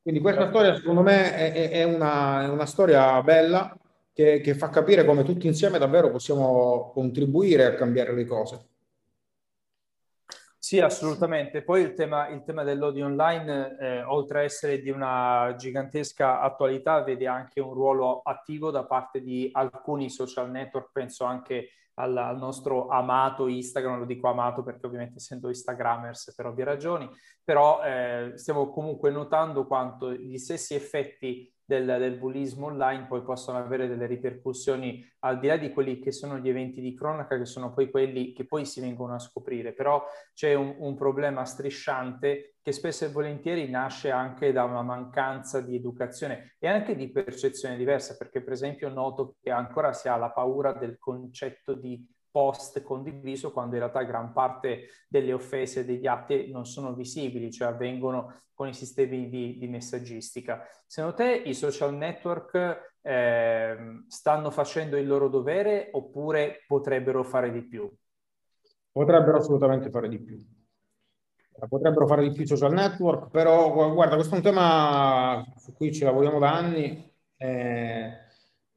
Quindi 0.00 0.20
questa 0.20 0.48
storia 0.48 0.76
secondo 0.76 1.02
me 1.02 1.34
è, 1.34 1.70
è, 1.70 1.82
una, 1.82 2.44
è 2.44 2.48
una, 2.48 2.66
storia 2.66 3.20
bella 3.20 3.76
che, 4.12 4.40
che 4.40 4.54
fa 4.54 4.68
capire 4.68 5.04
come 5.04 5.24
tutti 5.24 5.48
insieme 5.48 5.78
davvero 5.78 6.08
possiamo 6.08 6.92
contribuire 6.94 7.64
a 7.64 7.74
cambiare 7.74 8.14
le 8.14 8.26
cose. 8.26 8.66
Sì, 10.72 10.80
assolutamente. 10.80 11.60
Poi 11.60 11.82
il 11.82 11.92
tema, 11.92 12.28
il 12.28 12.44
tema 12.44 12.62
dell'odio 12.62 13.04
online, 13.04 13.76
eh, 13.78 14.02
oltre 14.04 14.38
a 14.38 14.42
essere 14.44 14.80
di 14.80 14.88
una 14.88 15.54
gigantesca 15.54 16.40
attualità, 16.40 17.02
vede 17.02 17.26
anche 17.26 17.60
un 17.60 17.74
ruolo 17.74 18.22
attivo 18.24 18.70
da 18.70 18.86
parte 18.86 19.20
di 19.20 19.50
alcuni 19.52 20.08
social 20.08 20.50
network, 20.50 20.88
penso 20.90 21.24
anche 21.24 21.72
al, 21.96 22.16
al, 22.16 22.38
nostro 22.38 22.88
amato 22.88 23.48
Instagram, 23.48 23.98
lo 23.98 24.04
dico 24.06 24.28
amato 24.28 24.62
perché 24.62 24.86
ovviamente 24.86 25.16
essendo 25.16 25.48
Instagrammers 25.48 26.32
per 26.34 26.46
ovvie 26.46 26.64
ragioni, 26.64 27.06
però 27.44 27.82
eh, 27.82 28.32
stiamo 28.36 28.70
comunque 28.70 29.10
notando 29.10 29.66
quanto 29.66 30.10
gli 30.14 30.38
stessi 30.38 30.72
effetti 30.72 31.51
del, 31.72 31.98
del, 31.98 32.18
bullismo 32.18 32.66
online 32.66 33.06
poi 33.06 33.22
possono 33.22 33.58
avere 33.58 33.88
delle 33.88 34.06
ripercussioni 34.06 35.02
al 35.20 35.38
di 35.38 35.46
là 35.46 35.56
di 35.56 35.72
quelli 35.72 35.98
che 35.98 36.12
sono 36.12 36.38
gli 36.38 36.48
eventi 36.48 36.80
di 36.80 36.94
cronaca, 36.94 37.38
che 37.38 37.46
sono 37.46 37.72
poi 37.72 37.90
quelli 37.90 38.32
che 38.32 38.44
poi 38.44 38.66
si 38.66 38.80
vengono 38.80 39.14
a 39.14 39.18
scoprire. 39.18 39.72
Però 39.72 40.04
c'è 40.34 40.54
un, 40.54 40.74
un 40.78 40.94
problema 40.96 41.44
strisciante 41.44 42.56
che 42.62 42.72
spesso 42.72 43.04
e 43.04 43.10
volentieri 43.10 43.68
nasce 43.68 44.10
anche 44.10 44.52
da 44.52 44.64
una 44.64 44.82
mancanza 44.82 45.60
di 45.60 45.74
educazione 45.74 46.56
e 46.58 46.68
anche 46.68 46.94
di 46.94 47.10
percezione 47.10 47.76
diversa, 47.76 48.16
perché 48.16 48.42
per 48.42 48.52
esempio 48.52 48.88
noto 48.88 49.36
che 49.40 49.50
ancora 49.50 49.92
si 49.92 50.08
ha 50.08 50.16
la 50.16 50.30
paura 50.30 50.72
del 50.72 50.98
concetto 50.98 51.74
di 51.74 52.04
post 52.32 52.82
condiviso 52.82 53.52
quando 53.52 53.74
in 53.74 53.82
realtà 53.82 54.02
gran 54.02 54.32
parte 54.32 54.88
delle 55.06 55.32
offese 55.32 55.80
e 55.80 55.84
degli 55.84 56.06
atti 56.06 56.50
non 56.50 56.66
sono 56.66 56.94
visibili, 56.94 57.52
cioè 57.52 57.68
avvengono 57.68 58.40
con 58.54 58.66
i 58.66 58.74
sistemi 58.74 59.28
di, 59.28 59.58
di 59.58 59.68
messaggistica. 59.68 60.66
Secondo 60.86 61.16
te 61.16 61.30
i 61.30 61.54
social 61.54 61.94
network 61.94 62.96
eh, 63.02 64.04
stanno 64.08 64.50
facendo 64.50 64.96
il 64.96 65.06
loro 65.06 65.28
dovere 65.28 65.90
oppure 65.92 66.64
potrebbero 66.66 67.22
fare 67.22 67.52
di 67.52 67.62
più? 67.62 67.90
Potrebbero 68.90 69.38
assolutamente 69.38 69.90
fare 69.90 70.08
di 70.08 70.18
più. 70.18 70.38
Potrebbero 71.68 72.06
fare 72.06 72.22
di 72.22 72.32
più 72.32 72.44
i 72.44 72.46
social 72.46 72.72
network, 72.72 73.30
però 73.30 73.92
guarda, 73.92 74.14
questo 74.14 74.34
è 74.34 74.38
un 74.38 74.42
tema 74.42 75.44
su 75.58 75.72
cui 75.74 75.92
ci 75.92 76.02
lavoriamo 76.02 76.38
da 76.38 76.54
anni, 76.54 77.14
eh, 77.36 78.10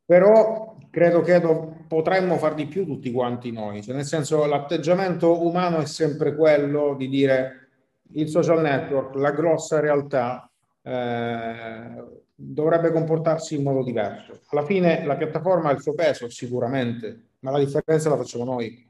però 0.05 0.77
credo 0.91 1.21
che 1.21 1.39
potremmo 1.87 2.37
far 2.37 2.53
di 2.53 2.65
più 2.65 2.85
tutti 2.85 3.11
quanti 3.11 3.51
noi, 3.51 3.81
cioè, 3.81 3.95
nel 3.95 4.05
senso 4.05 4.45
l'atteggiamento 4.45 5.45
umano 5.45 5.77
è 5.79 5.85
sempre 5.85 6.35
quello 6.35 6.95
di 6.97 7.07
dire 7.09 7.67
il 8.13 8.27
social 8.29 8.61
network, 8.61 9.15
la 9.15 9.31
grossa 9.31 9.79
realtà, 9.79 10.49
eh, 10.81 12.03
dovrebbe 12.33 12.91
comportarsi 12.91 13.55
in 13.55 13.63
modo 13.63 13.83
diverso. 13.83 14.41
Alla 14.49 14.63
fine 14.63 15.05
la 15.05 15.15
piattaforma 15.15 15.69
ha 15.69 15.73
il 15.73 15.81
suo 15.81 15.93
peso 15.93 16.29
sicuramente, 16.29 17.29
ma 17.39 17.51
la 17.51 17.59
differenza 17.59 18.09
la 18.09 18.17
facciamo 18.17 18.43
noi. 18.43 18.85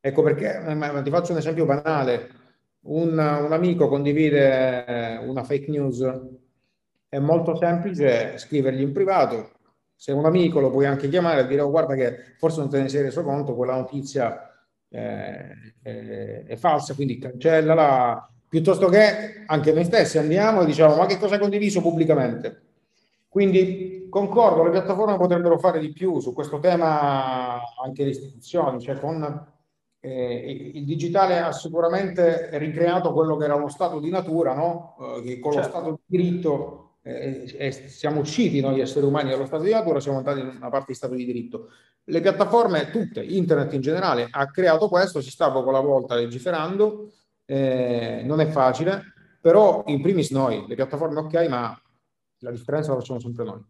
Ecco 0.00 0.22
perché, 0.22 0.62
eh, 0.64 1.02
ti 1.02 1.10
faccio 1.10 1.32
un 1.32 1.38
esempio 1.38 1.64
banale, 1.64 2.30
un, 2.82 3.10
un 3.10 3.52
amico 3.52 3.88
condivide 3.88 5.20
una 5.24 5.44
fake 5.44 5.70
news, 5.70 6.20
è 7.08 7.18
molto 7.18 7.56
semplice 7.56 8.38
scrivergli 8.38 8.80
in 8.80 8.92
privato, 8.92 9.50
se 10.02 10.10
un 10.10 10.24
amico 10.24 10.58
lo 10.58 10.72
puoi 10.72 10.84
anche 10.84 11.08
chiamare 11.08 11.42
e 11.42 11.46
dire 11.46 11.60
oh, 11.60 11.70
guarda 11.70 11.94
che 11.94 12.34
forse 12.36 12.58
non 12.58 12.68
te 12.68 12.82
ne 12.82 12.88
sei 12.88 13.02
reso 13.02 13.22
conto, 13.22 13.54
quella 13.54 13.76
notizia 13.76 14.52
eh, 14.88 15.74
è, 15.80 16.42
è, 16.44 16.56
falsa, 16.56 16.94
quindi 16.94 17.18
cancellala, 17.18 18.28
piuttosto 18.48 18.88
che 18.88 19.44
anche 19.46 19.72
noi 19.72 19.84
stessi 19.84 20.18
andiamo 20.18 20.62
e 20.62 20.66
diciamo 20.66 20.96
ma 20.96 21.06
che 21.06 21.18
cosa 21.18 21.34
hai 21.34 21.40
condiviso 21.40 21.80
pubblicamente? 21.80 22.62
Quindi 23.28 24.08
concordo, 24.10 24.64
le 24.64 24.72
piattaforme 24.72 25.16
potrebbero 25.16 25.56
fare 25.60 25.78
di 25.78 25.92
più 25.92 26.18
su 26.18 26.32
questo 26.32 26.58
tema 26.58 27.60
anche 27.80 28.02
le 28.02 28.10
istituzioni, 28.10 28.80
cioè 28.80 28.98
con 28.98 29.46
eh, 30.00 30.72
il 30.74 30.84
digitale 30.84 31.38
ha 31.38 31.52
sicuramente 31.52 32.48
ricreato 32.58 33.12
quello 33.12 33.36
che 33.36 33.44
era 33.44 33.54
lo 33.54 33.68
stato 33.68 34.00
di 34.00 34.10
natura, 34.10 34.52
no? 34.52 34.96
eh, 34.98 35.22
che 35.22 35.38
con 35.38 35.52
certo. 35.52 35.68
lo 35.68 35.72
stato 35.72 35.90
di 35.92 36.18
diritto 36.18 36.91
eh, 37.02 37.72
siamo 37.88 38.20
usciti 38.20 38.60
noi 38.60 38.80
esseri 38.80 39.04
umani 39.04 39.30
dallo 39.30 39.46
stato 39.46 39.64
di 39.64 39.70
natura, 39.70 40.00
siamo 40.00 40.18
andati 40.18 40.40
in 40.40 40.46
una 40.56 40.70
parte 40.70 40.86
di 40.88 40.94
stato 40.94 41.14
di 41.14 41.24
diritto. 41.24 41.70
Le 42.04 42.20
piattaforme, 42.20 42.90
tutte, 42.90 43.22
internet 43.22 43.72
in 43.72 43.80
generale, 43.80 44.28
ha 44.30 44.46
creato 44.46 44.88
questo, 44.88 45.20
si 45.20 45.30
sta 45.30 45.50
poco 45.50 45.68
alla 45.70 45.80
volta 45.80 46.14
legiferando, 46.14 47.12
eh, 47.44 48.22
non 48.24 48.40
è 48.40 48.46
facile, 48.46 49.12
però 49.40 49.82
in 49.86 50.00
primis 50.00 50.30
noi, 50.30 50.64
le 50.66 50.74
piattaforme 50.74 51.20
ok, 51.20 51.48
ma 51.48 51.80
la 52.38 52.50
differenza 52.50 52.92
la 52.92 52.98
facciamo 52.98 53.20
sempre 53.20 53.44
noi. 53.44 53.64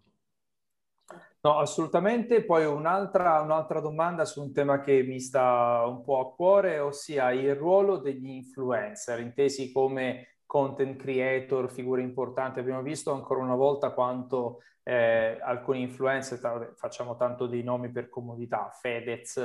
No, 1.45 1.59
assolutamente. 1.59 2.45
Poi 2.45 2.65
un'altra, 2.65 3.41
un'altra 3.41 3.81
domanda 3.81 4.25
su 4.25 4.41
un 4.41 4.53
tema 4.53 4.81
che 4.81 5.03
mi 5.03 5.19
sta 5.19 5.85
un 5.89 6.03
po' 6.03 6.21
a 6.21 6.33
cuore, 6.35 6.79
ossia 6.79 7.33
il 7.33 7.57
ruolo 7.57 7.97
degli 7.97 8.29
influencer, 8.29 9.19
intesi 9.19 9.73
come 9.73 10.32
content 10.53 10.99
creator, 10.99 11.71
figure 11.71 12.03
importanti. 12.03 12.61
Abbiamo 12.61 12.83
visto 12.83 13.11
ancora 13.11 13.41
una 13.41 13.55
volta 13.55 13.93
quanto 13.93 14.59
eh, 14.83 15.39
alcuni 15.41 15.81
influencer, 15.81 16.75
facciamo 16.77 17.17
tanto 17.17 17.47
dei 17.47 17.63
nomi 17.63 17.91
per 17.91 18.11
comodità, 18.11 18.69
Fedez, 18.71 19.41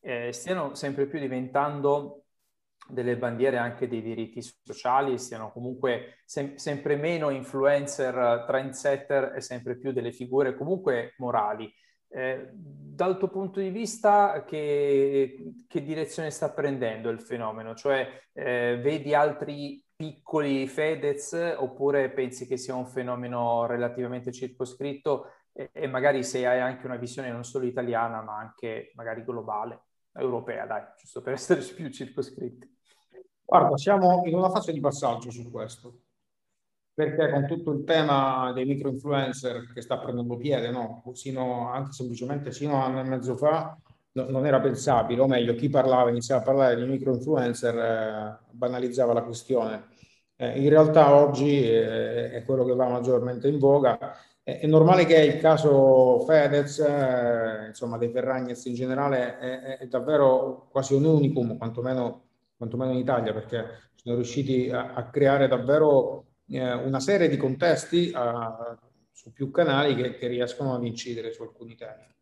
eh, 0.00 0.32
stiano 0.32 0.74
sempre 0.74 1.08
più 1.08 1.18
diventando 1.18 2.22
delle 2.88 3.18
bandiere 3.18 3.58
anche 3.58 3.86
dei 3.86 4.00
diritti 4.00 4.40
sociali, 4.40 5.18
stiano 5.18 5.52
comunque 5.52 6.22
sem- 6.24 6.54
sempre 6.54 6.96
meno 6.96 7.28
influencer, 7.28 8.44
trendsetter 8.46 9.34
e 9.36 9.42
sempre 9.42 9.76
più 9.76 9.92
delle 9.92 10.12
figure 10.12 10.56
comunque 10.56 11.12
morali. 11.18 11.70
Eh, 12.08 12.48
dal 12.50 13.18
tuo 13.18 13.28
punto 13.28 13.60
di 13.60 13.68
vista, 13.68 14.42
che, 14.46 15.64
che, 15.68 15.82
direzione 15.82 16.30
sta 16.30 16.50
prendendo 16.50 17.10
il 17.10 17.20
fenomeno? 17.20 17.74
Cioè, 17.74 18.08
eh, 18.32 18.78
vedi 18.80 19.12
altri 19.12 19.84
piccoli 19.96 20.66
Fedez 20.68 21.32
oppure 21.56 22.10
pensi 22.10 22.46
che 22.46 22.58
sia 22.58 22.74
un 22.74 22.86
fenomeno 22.86 23.64
relativamente 23.64 24.30
circoscritto 24.30 25.30
e, 25.52 25.70
e, 25.72 25.86
magari 25.86 26.22
se 26.22 26.46
hai 26.46 26.60
anche 26.60 26.84
una 26.84 26.96
visione 26.96 27.30
non 27.30 27.44
solo 27.44 27.64
italiana 27.64 28.20
ma 28.20 28.36
anche 28.36 28.92
magari 28.94 29.24
globale, 29.24 29.84
europea, 30.12 30.66
dai, 30.66 30.82
giusto 30.98 31.22
per 31.22 31.32
essere 31.34 31.62
più 31.62 31.88
circoscritti. 31.88 32.74
Guarda, 33.42 33.76
siamo 33.78 34.22
in 34.26 34.34
una 34.34 34.50
fase 34.50 34.72
di 34.72 34.80
passaggio 34.80 35.30
su 35.30 35.50
questo, 35.50 36.00
perché 36.92 37.30
con 37.30 37.46
tutto 37.46 37.70
il 37.72 37.84
tema 37.84 38.52
dei 38.52 38.64
micro 38.64 38.88
influencer 38.90 39.72
che 39.72 39.80
sta 39.82 39.98
prendendo 39.98 40.36
piede, 40.36 40.70
no? 40.70 41.02
Sino, 41.12 41.70
anche 41.70 41.92
semplicemente 41.92 42.50
sino 42.50 42.82
a 42.82 42.88
un 42.88 42.96
anno 42.96 43.00
e 43.06 43.08
mezzo 43.08 43.36
fa, 43.36 43.78
non 44.24 44.46
era 44.46 44.60
pensabile, 44.60 45.20
o 45.20 45.26
meglio, 45.26 45.54
chi 45.54 45.68
parlava, 45.68 46.10
iniziava 46.10 46.40
a 46.40 46.44
parlare 46.44 46.76
di 46.76 46.84
micro 46.84 47.12
influencer, 47.12 47.76
eh, 47.76 48.38
banalizzava 48.50 49.12
la 49.12 49.22
questione. 49.22 49.88
Eh, 50.36 50.60
in 50.60 50.68
realtà 50.68 51.14
oggi 51.14 51.62
eh, 51.62 52.30
è 52.30 52.44
quello 52.44 52.64
che 52.64 52.74
va 52.74 52.88
maggiormente 52.88 53.48
in 53.48 53.58
voga. 53.58 54.16
è 54.42 54.66
normale 54.66 55.04
che 55.06 55.16
il 55.16 55.38
caso 55.40 56.20
Fedez, 56.20 56.78
eh, 56.78 57.66
insomma, 57.68 57.98
dei 57.98 58.10
Ferragnez 58.10 58.64
in 58.66 58.74
generale, 58.74 59.38
è, 59.38 59.78
è, 59.78 59.86
davvero 59.86 60.68
quasi 60.70 60.94
un 60.94 61.04
unicum, 61.04 61.56
quantomeno, 61.56 62.24
quantomeno 62.56 62.92
in 62.92 62.98
Italia, 62.98 63.32
perché 63.32 63.90
sono 63.94 64.14
riusciti 64.14 64.70
a, 64.70 64.94
a 64.94 65.10
creare 65.10 65.48
davvero 65.48 66.26
eh, 66.48 66.72
una 66.74 67.00
serie 67.00 67.28
di 67.28 67.36
contesti 67.36 68.12
su 69.12 69.32
più 69.32 69.50
canali 69.50 69.94
che, 69.94 70.16
che 70.16 70.26
riescono 70.28 70.74
ad 70.74 70.84
incidere 70.84 71.32
su 71.32 71.42
alcuni 71.42 71.74
temi. 71.74 72.15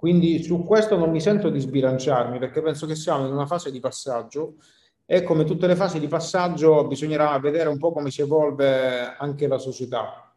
Quindi 0.00 0.42
su 0.42 0.64
questo 0.64 0.96
non 0.96 1.10
mi 1.10 1.20
sento 1.20 1.50
di 1.50 1.60
sbilanciarmi 1.60 2.38
perché 2.38 2.62
penso 2.62 2.86
che 2.86 2.94
siamo 2.94 3.26
in 3.26 3.34
una 3.34 3.44
fase 3.44 3.70
di 3.70 3.80
passaggio 3.80 4.54
e 5.04 5.22
come 5.22 5.44
tutte 5.44 5.66
le 5.66 5.76
fasi 5.76 6.00
di 6.00 6.08
passaggio 6.08 6.86
bisognerà 6.86 7.38
vedere 7.38 7.68
un 7.68 7.76
po' 7.76 7.92
come 7.92 8.10
si 8.10 8.22
evolve 8.22 9.14
anche 9.18 9.46
la 9.46 9.58
società. 9.58 10.32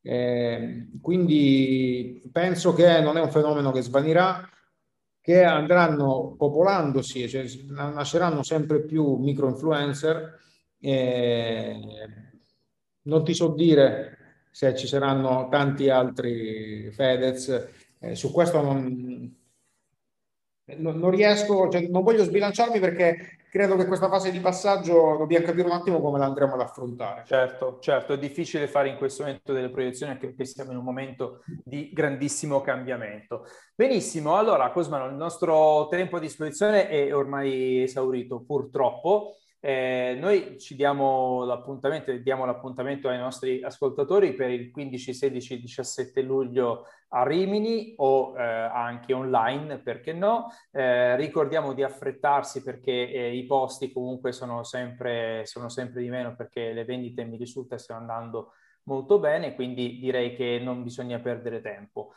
Eh, 0.00 0.88
quindi 1.02 2.22
penso 2.32 2.72
che 2.72 3.02
non 3.02 3.18
è 3.18 3.20
un 3.20 3.30
fenomeno 3.30 3.70
che 3.70 3.82
svanirà, 3.82 4.48
che 5.20 5.44
andranno 5.44 6.34
popolandosi, 6.38 7.28
cioè 7.28 7.44
nasceranno 7.68 8.42
sempre 8.42 8.80
più 8.80 9.16
micro 9.16 9.46
influencer. 9.46 10.38
Eh, 10.80 11.80
non 13.02 13.24
ti 13.24 13.34
so 13.34 13.48
dire 13.48 14.16
se 14.50 14.74
ci 14.74 14.86
saranno 14.86 15.48
tanti 15.50 15.90
altri 15.90 16.90
Fedez 16.92 17.75
eh, 18.00 18.14
su 18.14 18.30
questo 18.32 18.60
non, 18.60 19.34
non, 20.76 20.98
non 20.98 21.10
riesco, 21.10 21.68
cioè, 21.68 21.86
non 21.88 22.02
voglio 22.02 22.24
sbilanciarmi 22.24 22.80
perché 22.80 23.38
credo 23.50 23.76
che 23.76 23.86
questa 23.86 24.08
fase 24.08 24.30
di 24.30 24.40
passaggio 24.40 25.16
dobbiamo 25.16 25.46
capire 25.46 25.66
un 25.66 25.72
attimo 25.72 26.00
come 26.00 26.18
la 26.18 26.26
andremo 26.26 26.54
ad 26.54 26.60
affrontare. 26.60 27.24
Certo, 27.24 27.78
certo, 27.80 28.12
è 28.12 28.18
difficile 28.18 28.66
fare 28.66 28.88
in 28.88 28.96
questo 28.96 29.22
momento 29.22 29.52
delle 29.52 29.70
proiezioni 29.70 30.12
anche 30.12 30.26
perché 30.26 30.44
siamo 30.44 30.72
in 30.72 30.78
un 30.78 30.84
momento 30.84 31.42
di 31.64 31.90
grandissimo 31.92 32.60
cambiamento. 32.60 33.46
Benissimo, 33.74 34.36
allora 34.36 34.70
Cosmano, 34.70 35.06
il 35.06 35.14
nostro 35.14 35.86
tempo 35.88 36.16
a 36.16 36.20
disposizione 36.20 36.88
è 36.88 37.14
ormai 37.14 37.82
esaurito 37.82 38.40
purtroppo. 38.40 39.36
Eh, 39.60 40.16
noi 40.20 40.58
ci 40.58 40.76
diamo 40.76 41.44
l'appuntamento, 41.44 42.12
diamo 42.12 42.44
l'appuntamento 42.44 43.08
ai 43.08 43.18
nostri 43.18 43.62
ascoltatori 43.62 44.34
per 44.34 44.50
il 44.50 44.70
15, 44.70 45.14
16, 45.14 45.60
17 45.60 46.22
luglio 46.22 46.86
a 47.08 47.24
Rimini 47.24 47.94
o 47.96 48.34
eh, 48.36 48.42
anche 48.42 49.12
online, 49.12 49.78
perché 49.78 50.12
no? 50.12 50.48
Eh, 50.70 51.16
ricordiamo 51.16 51.72
di 51.72 51.82
affrettarsi 51.82 52.62
perché 52.62 53.10
eh, 53.10 53.34
i 53.34 53.44
posti 53.46 53.92
comunque 53.92 54.32
sono 54.32 54.62
sempre, 54.62 55.46
sono 55.46 55.68
sempre 55.68 56.02
di 56.02 56.10
meno 56.10 56.34
perché 56.34 56.72
le 56.72 56.84
vendite 56.84 57.24
mi 57.24 57.36
risulta 57.36 57.78
stiano 57.78 58.00
andando 58.00 58.52
molto 58.84 59.18
bene, 59.18 59.54
quindi 59.54 59.98
direi 59.98 60.34
che 60.34 60.60
non 60.62 60.82
bisogna 60.82 61.18
perdere 61.18 61.60
tempo. 61.60 62.12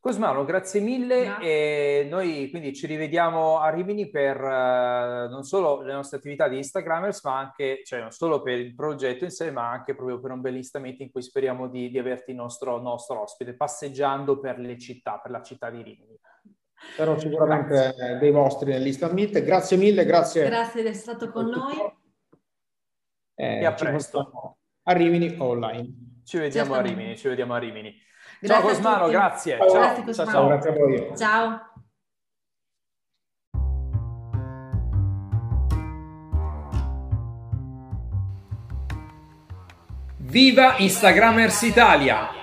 Cosmano, 0.00 0.44
grazie 0.44 0.80
mille 0.80 1.24
grazie. 1.24 2.02
e 2.02 2.08
noi 2.08 2.48
quindi 2.50 2.72
ci 2.72 2.86
rivediamo 2.86 3.58
a 3.58 3.68
Rimini 3.70 4.08
per 4.08 4.40
uh, 4.40 5.28
non 5.28 5.42
solo 5.42 5.82
le 5.82 5.92
nostre 5.92 6.18
attività 6.18 6.46
di 6.46 6.56
Instagrammers, 6.56 7.24
ma 7.24 7.38
anche, 7.38 7.82
cioè 7.84 8.00
non 8.00 8.12
solo 8.12 8.40
per 8.40 8.60
il 8.60 8.76
progetto 8.76 9.24
in 9.24 9.30
sé, 9.30 9.50
ma 9.50 9.68
anche 9.68 9.96
proprio 9.96 10.20
per 10.20 10.30
un 10.30 10.40
bel 10.40 10.54
instamento 10.54 11.02
in 11.02 11.10
cui 11.10 11.20
speriamo 11.20 11.66
di, 11.68 11.90
di 11.90 11.98
averti 11.98 12.32
nostro, 12.32 12.80
nostro 12.80 13.22
ospite, 13.22 13.56
passeggiando 13.56 14.38
per 14.38 14.60
le 14.60 14.78
città, 14.78 15.18
per 15.18 15.32
la 15.32 15.42
città 15.42 15.68
di 15.68 15.82
Rimini. 15.82 16.16
Spero 16.92 17.18
sicuramente 17.18 17.74
grazie. 17.74 18.18
dei 18.18 18.30
vostri 18.30 18.70
nell'Insta 18.70 19.12
Meet. 19.12 19.42
Grazie 19.42 19.76
mille, 19.76 20.04
grazie. 20.04 20.44
Grazie 20.48 20.82
di 20.82 20.88
essere 20.88 21.16
stato 21.16 21.32
con 21.32 21.46
noi. 21.46 21.74
Eh, 23.34 23.62
e 23.62 23.64
a 23.64 23.72
presto. 23.72 24.58
A 24.84 24.92
Rimini 24.92 25.34
online. 25.38 26.20
Ci 26.22 26.38
vediamo 26.38 26.74
a 26.74 26.80
Rimini, 26.80 27.16
ci 27.16 27.26
vediamo 27.26 27.54
a 27.54 27.58
Rimini. 27.58 28.06
Grazie 28.40 28.48
ciao 28.48 28.60
Cosmano, 28.60 29.08
grazie. 29.08 29.56
Ciao, 29.58 29.72
grazie, 29.72 30.04
Cosmano. 30.04 30.30
ciao, 30.30 30.46
grazie 30.46 30.70
a 30.70 30.72
voi. 30.74 31.12
Ciao. 31.16 31.62
Viva 40.18 40.76
Instagrammers 40.76 41.62
Italia! 41.62 42.37